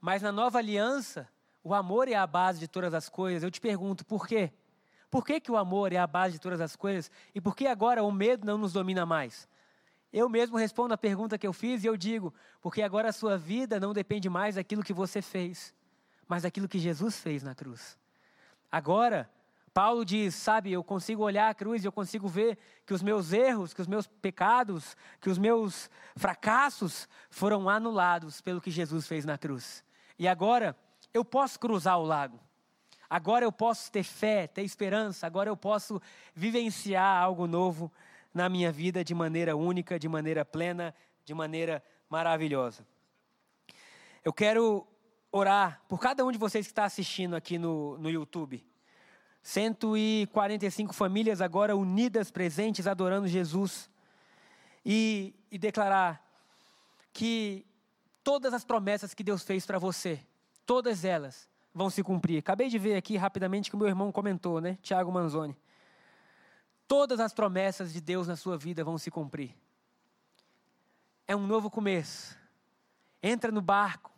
Mas 0.00 0.22
na 0.22 0.32
nova 0.32 0.58
aliança, 0.58 1.28
o 1.68 1.74
amor 1.74 2.08
é 2.08 2.14
a 2.14 2.26
base 2.26 2.58
de 2.58 2.66
todas 2.66 2.94
as 2.94 3.10
coisas. 3.10 3.42
Eu 3.42 3.50
te 3.50 3.60
pergunto, 3.60 4.04
por 4.04 4.26
quê? 4.26 4.50
Por 5.10 5.24
que, 5.24 5.38
que 5.38 5.52
o 5.52 5.56
amor 5.56 5.92
é 5.92 5.98
a 5.98 6.06
base 6.06 6.34
de 6.34 6.40
todas 6.40 6.62
as 6.62 6.74
coisas? 6.74 7.10
E 7.34 7.40
por 7.40 7.54
que 7.54 7.66
agora 7.66 8.02
o 8.02 8.10
medo 8.10 8.46
não 8.46 8.56
nos 8.56 8.72
domina 8.72 9.04
mais? 9.04 9.46
Eu 10.10 10.30
mesmo 10.30 10.56
respondo 10.56 10.94
a 10.94 10.98
pergunta 10.98 11.36
que 11.36 11.46
eu 11.46 11.52
fiz 11.52 11.84
e 11.84 11.86
eu 11.86 11.94
digo: 11.94 12.32
porque 12.62 12.80
agora 12.80 13.10
a 13.10 13.12
sua 13.12 13.36
vida 13.36 13.78
não 13.78 13.92
depende 13.92 14.30
mais 14.30 14.54
daquilo 14.54 14.82
que 14.82 14.94
você 14.94 15.20
fez, 15.20 15.74
mas 16.26 16.42
daquilo 16.42 16.68
que 16.68 16.78
Jesus 16.78 17.20
fez 17.20 17.42
na 17.42 17.54
cruz. 17.54 17.98
Agora, 18.72 19.30
Paulo 19.74 20.06
diz: 20.06 20.34
sabe, 20.34 20.72
eu 20.72 20.82
consigo 20.82 21.22
olhar 21.22 21.50
a 21.50 21.54
cruz 21.54 21.84
e 21.84 21.86
eu 21.86 21.92
consigo 21.92 22.28
ver 22.28 22.56
que 22.86 22.94
os 22.94 23.02
meus 23.02 23.34
erros, 23.34 23.74
que 23.74 23.82
os 23.82 23.86
meus 23.86 24.06
pecados, 24.06 24.96
que 25.20 25.28
os 25.28 25.36
meus 25.36 25.90
fracassos 26.16 27.06
foram 27.28 27.68
anulados 27.68 28.40
pelo 28.40 28.62
que 28.62 28.70
Jesus 28.70 29.06
fez 29.06 29.26
na 29.26 29.36
cruz. 29.36 29.84
E 30.18 30.26
agora 30.26 30.74
eu 31.12 31.24
posso 31.24 31.58
cruzar 31.58 31.98
o 31.98 32.04
lago. 32.04 32.38
Agora 33.08 33.44
eu 33.44 33.52
posso 33.52 33.90
ter 33.90 34.02
fé, 34.02 34.46
ter 34.46 34.62
esperança. 34.62 35.26
Agora 35.26 35.48
eu 35.48 35.56
posso 35.56 36.00
vivenciar 36.34 37.22
algo 37.22 37.46
novo 37.46 37.90
na 38.34 38.48
minha 38.48 38.70
vida 38.70 39.02
de 39.02 39.14
maneira 39.14 39.56
única, 39.56 39.98
de 39.98 40.08
maneira 40.08 40.44
plena, 40.44 40.94
de 41.24 41.32
maneira 41.32 41.82
maravilhosa. 42.08 42.86
Eu 44.22 44.32
quero 44.32 44.86
orar 45.32 45.82
por 45.88 45.98
cada 45.98 46.24
um 46.24 46.30
de 46.30 46.38
vocês 46.38 46.66
que 46.66 46.72
está 46.72 46.84
assistindo 46.84 47.34
aqui 47.34 47.58
no, 47.58 47.96
no 47.98 48.10
YouTube. 48.10 48.64
145 49.42 50.92
famílias 50.92 51.40
agora 51.40 51.74
unidas, 51.74 52.30
presentes, 52.30 52.86
adorando 52.86 53.26
Jesus. 53.26 53.90
E, 54.84 55.34
e 55.50 55.58
declarar 55.58 56.24
que 57.12 57.66
todas 58.22 58.52
as 58.52 58.64
promessas 58.64 59.14
que 59.14 59.24
Deus 59.24 59.42
fez 59.42 59.66
para 59.66 59.78
você, 59.78 60.20
todas 60.68 61.02
elas 61.02 61.48
vão 61.72 61.88
se 61.88 62.02
cumprir. 62.02 62.40
Acabei 62.40 62.68
de 62.68 62.78
ver 62.78 62.94
aqui 62.94 63.16
rapidamente 63.16 63.70
que 63.70 63.76
o 63.76 63.78
meu 63.78 63.88
irmão 63.88 64.12
comentou, 64.12 64.60
né? 64.60 64.76
Tiago 64.82 65.10
Manzoni. 65.10 65.56
Todas 66.86 67.18
as 67.20 67.32
promessas 67.32 67.90
de 67.90 68.02
Deus 68.02 68.28
na 68.28 68.36
sua 68.36 68.58
vida 68.58 68.84
vão 68.84 68.98
se 68.98 69.10
cumprir. 69.10 69.56
É 71.26 71.34
um 71.34 71.46
novo 71.46 71.70
começo. 71.70 72.36
Entra 73.22 73.50
no 73.50 73.62
barco, 73.62 74.12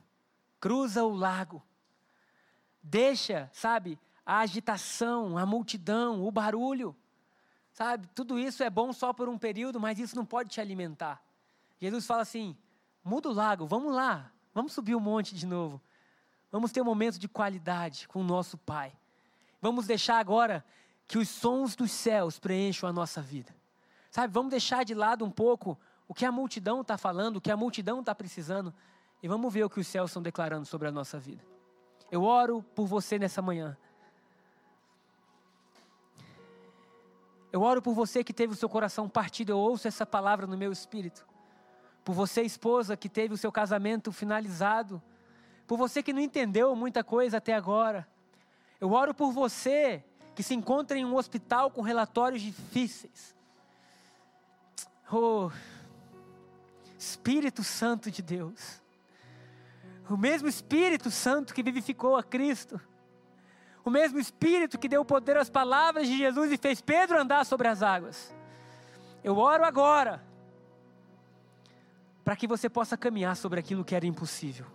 cruza 0.58 1.04
o 1.04 1.14
lago. 1.14 1.62
Deixa, 2.82 3.48
sabe, 3.52 3.96
a 4.26 4.40
agitação, 4.40 5.38
a 5.38 5.46
multidão, 5.46 6.24
o 6.24 6.32
barulho. 6.32 6.96
Sabe, 7.72 8.08
tudo 8.08 8.40
isso 8.40 8.64
é 8.64 8.70
bom 8.70 8.92
só 8.92 9.12
por 9.12 9.28
um 9.28 9.38
período, 9.38 9.78
mas 9.78 10.00
isso 10.00 10.16
não 10.16 10.26
pode 10.26 10.50
te 10.50 10.60
alimentar. 10.60 11.22
Jesus 11.78 12.06
fala 12.06 12.22
assim: 12.22 12.56
muda 13.04 13.28
o 13.28 13.32
lago, 13.32 13.68
vamos 13.68 13.94
lá, 13.94 14.32
vamos 14.52 14.72
subir 14.72 14.96
o 14.96 15.00
monte 15.00 15.32
de 15.32 15.46
novo. 15.46 15.80
Vamos 16.50 16.72
ter 16.72 16.80
um 16.80 16.84
momento 16.84 17.18
de 17.18 17.28
qualidade 17.28 18.08
com 18.08 18.20
o 18.20 18.24
nosso 18.24 18.58
Pai. 18.58 18.92
Vamos 19.60 19.86
deixar 19.86 20.18
agora 20.18 20.64
que 21.06 21.18
os 21.18 21.28
sons 21.28 21.76
dos 21.76 21.90
céus 21.90 22.38
preencham 22.38 22.88
a 22.88 22.92
nossa 22.92 23.20
vida. 23.20 23.54
Sabe, 24.10 24.32
vamos 24.32 24.50
deixar 24.50 24.84
de 24.84 24.94
lado 24.94 25.24
um 25.24 25.30
pouco 25.30 25.78
o 26.08 26.14
que 26.14 26.24
a 26.24 26.32
multidão 26.32 26.80
está 26.80 26.98
falando, 26.98 27.36
o 27.36 27.40
que 27.40 27.50
a 27.50 27.56
multidão 27.56 28.00
está 28.00 28.14
precisando, 28.14 28.74
e 29.22 29.28
vamos 29.28 29.52
ver 29.52 29.64
o 29.64 29.70
que 29.70 29.78
os 29.78 29.86
céus 29.86 30.10
estão 30.10 30.22
declarando 30.22 30.66
sobre 30.66 30.88
a 30.88 30.90
nossa 30.90 31.18
vida. 31.18 31.44
Eu 32.10 32.24
oro 32.24 32.62
por 32.74 32.86
você 32.86 33.18
nessa 33.18 33.40
manhã. 33.40 33.76
Eu 37.52 37.62
oro 37.62 37.82
por 37.82 37.94
você 37.94 38.24
que 38.24 38.32
teve 38.32 38.52
o 38.52 38.56
seu 38.56 38.68
coração 38.68 39.08
partido, 39.08 39.50
eu 39.50 39.58
ouço 39.58 39.86
essa 39.86 40.06
palavra 40.06 40.46
no 40.46 40.56
meu 40.56 40.72
espírito. 40.72 41.26
Por 42.04 42.14
você, 42.14 42.42
esposa, 42.42 42.96
que 42.96 43.08
teve 43.08 43.34
o 43.34 43.38
seu 43.38 43.52
casamento 43.52 44.10
finalizado. 44.10 45.02
Por 45.70 45.78
você 45.78 46.02
que 46.02 46.12
não 46.12 46.20
entendeu 46.20 46.74
muita 46.74 47.04
coisa 47.04 47.36
até 47.36 47.54
agora. 47.54 48.04
Eu 48.80 48.90
oro 48.90 49.14
por 49.14 49.30
você 49.30 50.02
que 50.34 50.42
se 50.42 50.52
encontra 50.52 50.98
em 50.98 51.04
um 51.04 51.14
hospital 51.14 51.70
com 51.70 51.80
relatórios 51.80 52.42
difíceis. 52.42 53.36
Oh, 55.12 55.48
Espírito 56.98 57.62
Santo 57.62 58.10
de 58.10 58.20
Deus. 58.20 58.82
O 60.08 60.16
mesmo 60.16 60.48
Espírito 60.48 61.08
Santo 61.08 61.54
que 61.54 61.62
vivificou 61.62 62.16
a 62.16 62.24
Cristo 62.24 62.80
o 63.84 63.90
mesmo 63.90 64.18
Espírito 64.18 64.76
que 64.76 64.88
deu 64.88 65.04
poder 65.04 65.36
às 65.36 65.48
palavras 65.48 66.08
de 66.08 66.18
Jesus 66.18 66.50
e 66.50 66.58
fez 66.58 66.80
Pedro 66.80 67.16
andar 67.16 67.46
sobre 67.46 67.68
as 67.68 67.80
águas. 67.80 68.34
Eu 69.22 69.38
oro 69.38 69.64
agora 69.64 70.20
para 72.24 72.34
que 72.34 72.48
você 72.48 72.68
possa 72.68 72.96
caminhar 72.96 73.36
sobre 73.36 73.60
aquilo 73.60 73.84
que 73.84 73.94
era 73.94 74.04
impossível. 74.04 74.66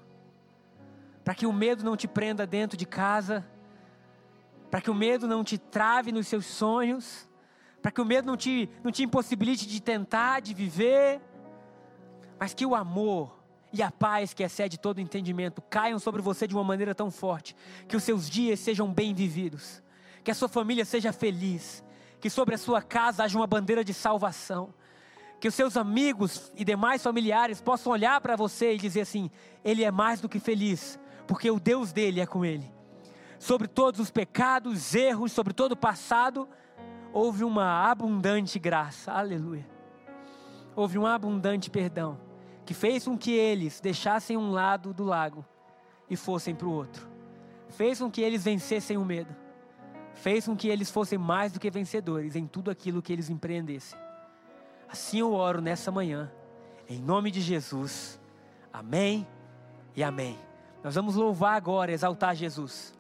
Para 1.26 1.36
que 1.36 1.46
o 1.46 1.52
medo 1.52 1.84
não 1.84 1.98
te 1.98 2.08
prenda 2.08 2.48
dentro 2.48 2.78
de 2.78 2.86
casa, 2.86 3.46
para 4.70 4.80
que 4.80 4.92
o 4.92 4.96
medo 4.96 5.28
não 5.28 5.44
te 5.44 5.58
trave 5.58 6.12
nos 6.12 6.28
seus 6.28 6.46
sonhos, 6.46 7.28
para 7.82 7.92
que 7.92 8.00
o 8.00 8.06
medo 8.06 8.28
não 8.28 8.38
te, 8.38 8.70
não 8.84 8.92
te 8.92 9.04
impossibilite 9.04 9.68
de 9.68 9.82
tentar, 9.82 10.40
de 10.40 10.54
viver, 10.54 11.20
mas 12.40 12.54
que 12.54 12.66
o 12.66 12.76
amor 12.76 13.44
e 13.74 13.82
a 13.82 13.92
paz 13.92 14.34
que 14.34 14.44
excede 14.44 14.80
todo 14.80 15.02
entendimento 15.02 15.62
caiam 15.64 16.00
sobre 16.00 16.22
você 16.22 16.48
de 16.48 16.54
uma 16.54 16.64
maneira 16.64 16.94
tão 16.94 17.10
forte, 17.10 17.56
que 17.88 17.98
os 17.98 18.04
seus 18.04 18.30
dias 18.30 18.60
sejam 18.60 18.94
bem 18.94 19.14
vividos, 19.14 19.82
que 20.24 20.32
a 20.32 20.36
sua 20.36 20.48
família 20.48 20.86
seja 20.86 21.12
feliz, 21.12 21.84
que 22.22 22.30
sobre 22.30 22.56
a 22.56 22.58
sua 22.58 22.82
casa 22.82 23.24
haja 23.24 23.38
uma 23.38 23.48
bandeira 23.48 23.84
de 23.84 23.94
salvação, 23.94 24.74
que 25.40 25.48
os 25.48 25.56
seus 25.56 25.76
amigos 25.76 26.52
e 26.56 26.64
demais 26.64 27.04
familiares 27.04 27.62
possam 27.62 27.92
olhar 27.92 28.22
para 28.22 28.36
você 28.36 28.74
e 28.74 28.78
dizer 28.78 29.02
assim: 29.02 29.30
Ele 29.64 29.84
é 29.84 29.92
mais 29.92 30.22
do 30.22 30.30
que 30.30 30.40
feliz, 30.40 31.00
porque 31.28 31.50
o 31.50 31.60
Deus 31.60 31.92
dele 31.92 32.20
é 32.20 32.26
com 32.26 32.46
ele. 32.46 32.72
Sobre 33.40 33.68
todos 33.68 34.00
os 34.00 34.10
pecados, 34.10 34.96
erros, 34.96 35.32
sobre 35.32 35.54
todo 35.54 35.74
o 35.74 35.78
passado, 35.78 36.48
houve 37.14 37.44
uma 37.44 37.90
abundante 37.90 38.58
graça, 38.58 39.12
aleluia. 39.12 39.68
Houve 40.76 40.98
um 40.98 41.06
abundante 41.06 41.70
perdão, 41.70 42.20
que 42.66 42.74
fez 42.74 43.06
com 43.06 43.18
que 43.18 43.32
eles 43.32 43.80
deixassem 43.80 44.36
um 44.36 44.52
lado 44.52 44.94
do 44.94 45.04
lago 45.04 45.46
e 46.10 46.16
fossem 46.16 46.54
para 46.54 46.68
o 46.68 46.72
outro, 46.72 47.08
fez 47.70 48.00
com 48.00 48.12
que 48.12 48.22
eles 48.22 48.44
vencessem 48.44 48.98
o 48.98 49.06
medo, 49.06 49.34
fez 50.14 50.46
com 50.46 50.56
que 50.56 50.68
eles 50.68 50.92
fossem 50.92 51.18
mais 51.18 51.52
do 51.52 51.60
que 51.60 51.70
vencedores 51.70 52.36
em 52.36 52.46
tudo 52.46 52.70
aquilo 52.70 53.02
que 53.02 53.14
eles 53.14 53.30
empreendessem. 53.30 53.98
Assim 54.88 55.20
eu 55.20 55.34
oro 55.34 55.62
nessa 55.62 55.92
manhã, 55.92 56.32
em 56.88 57.00
nome 57.00 57.32
de 57.32 57.42
Jesus. 57.42 58.20
Amém 58.72 59.28
e 59.96 60.04
amém. 60.04 60.38
Nós 60.86 60.94
vamos 60.94 61.16
louvar 61.16 61.56
agora, 61.56 61.92
exaltar 61.92 62.36
Jesus. 62.36 62.94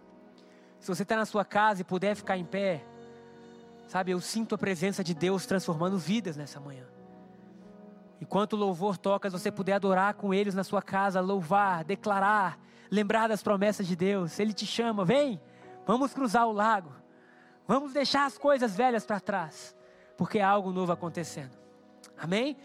Se 0.79 0.87
você 0.87 1.03
está 1.03 1.15
na 1.15 1.23
sua 1.23 1.45
casa 1.45 1.81
e 1.81 1.83
puder 1.83 2.15
ficar 2.15 2.35
em 2.35 2.43
pé, 2.43 2.83
sabe, 3.87 4.09
eu 4.09 4.19
sinto 4.19 4.55
a 4.55 4.57
presença 4.57 5.03
de 5.03 5.13
Deus 5.13 5.45
transformando 5.45 5.95
vidas 5.95 6.35
nessa 6.35 6.59
manhã. 6.59 6.83
Enquanto 8.19 8.53
o 8.53 8.55
louvor 8.55 8.97
toca, 8.97 9.29
se 9.29 9.37
você 9.37 9.51
puder 9.51 9.73
adorar 9.73 10.15
com 10.15 10.33
eles 10.33 10.55
na 10.55 10.63
sua 10.63 10.81
casa, 10.81 11.21
louvar, 11.21 11.83
declarar, 11.83 12.57
lembrar 12.89 13.27
das 13.27 13.43
promessas 13.43 13.85
de 13.85 13.95
Deus. 13.95 14.39
Ele 14.39 14.51
te 14.51 14.65
chama, 14.65 15.05
vem, 15.05 15.39
vamos 15.85 16.11
cruzar 16.11 16.47
o 16.47 16.53
lago. 16.53 16.91
Vamos 17.67 17.93
deixar 17.93 18.25
as 18.25 18.35
coisas 18.35 18.75
velhas 18.75 19.05
para 19.05 19.19
trás, 19.19 19.75
porque 20.17 20.39
há 20.39 20.49
algo 20.49 20.71
novo 20.71 20.91
acontecendo. 20.91 21.55
Amém? 22.17 22.57